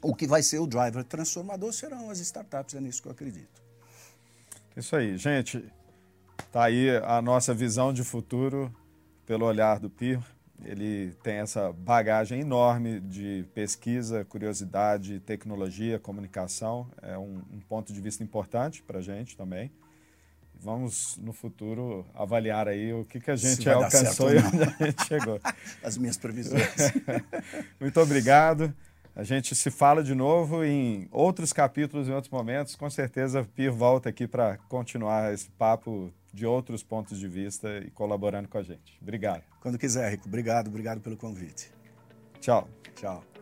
o 0.00 0.14
que 0.14 0.26
vai 0.26 0.42
ser 0.42 0.58
o 0.58 0.66
driver 0.66 1.04
transformador 1.04 1.72
serão 1.72 2.10
as 2.10 2.18
startups, 2.20 2.74
é 2.74 2.80
nisso 2.80 3.02
que 3.02 3.08
eu 3.08 3.12
acredito. 3.12 3.62
Isso 4.76 4.94
aí, 4.96 5.16
gente. 5.16 5.64
Tá 6.50 6.64
aí 6.64 6.90
a 7.04 7.22
nossa 7.22 7.54
visão 7.54 7.92
de 7.92 8.02
futuro 8.02 8.74
pelo 9.26 9.46
olhar 9.46 9.78
do 9.78 9.88
PIR. 9.88 10.20
Ele 10.62 11.12
tem 11.22 11.36
essa 11.36 11.72
bagagem 11.72 12.40
enorme 12.40 13.00
de 13.00 13.44
pesquisa, 13.54 14.24
curiosidade, 14.24 15.20
tecnologia, 15.20 15.98
comunicação. 15.98 16.88
É 17.02 17.18
um, 17.18 17.42
um 17.52 17.60
ponto 17.68 17.92
de 17.92 18.00
vista 18.00 18.22
importante 18.22 18.82
para 18.82 18.98
a 18.98 19.02
gente 19.02 19.36
também 19.36 19.70
vamos 20.64 21.18
no 21.18 21.32
futuro 21.32 22.06
avaliar 22.14 22.66
aí 22.66 22.92
o 22.94 23.04
que, 23.04 23.20
que 23.20 23.30
a 23.30 23.36
gente 23.36 23.68
alcançou 23.68 24.32
e 24.32 24.38
onde 24.38 24.62
a 24.62 24.86
gente 24.86 25.06
chegou. 25.06 25.38
As 25.84 25.98
minhas 25.98 26.16
previsões. 26.16 26.64
Muito 27.78 28.00
obrigado. 28.00 28.72
A 29.14 29.22
gente 29.22 29.54
se 29.54 29.70
fala 29.70 30.02
de 30.02 30.14
novo 30.14 30.64
em 30.64 31.06
outros 31.12 31.52
capítulos, 31.52 32.08
em 32.08 32.12
outros 32.12 32.32
momentos. 32.32 32.74
Com 32.74 32.88
certeza, 32.88 33.46
Pir 33.54 33.70
volta 33.70 34.08
aqui 34.08 34.26
para 34.26 34.56
continuar 34.68 35.32
esse 35.32 35.50
papo 35.50 36.10
de 36.34 36.44
outros 36.44 36.82
pontos 36.82 37.18
de 37.18 37.28
vista 37.28 37.78
e 37.78 37.90
colaborando 37.90 38.48
com 38.48 38.58
a 38.58 38.62
gente. 38.62 38.98
Obrigado. 39.00 39.44
Quando 39.60 39.78
quiser, 39.78 40.10
Rico. 40.10 40.26
Obrigado, 40.26 40.66
obrigado 40.66 41.00
pelo 41.00 41.16
convite. 41.16 41.70
Tchau. 42.40 42.68
Tchau. 42.96 43.33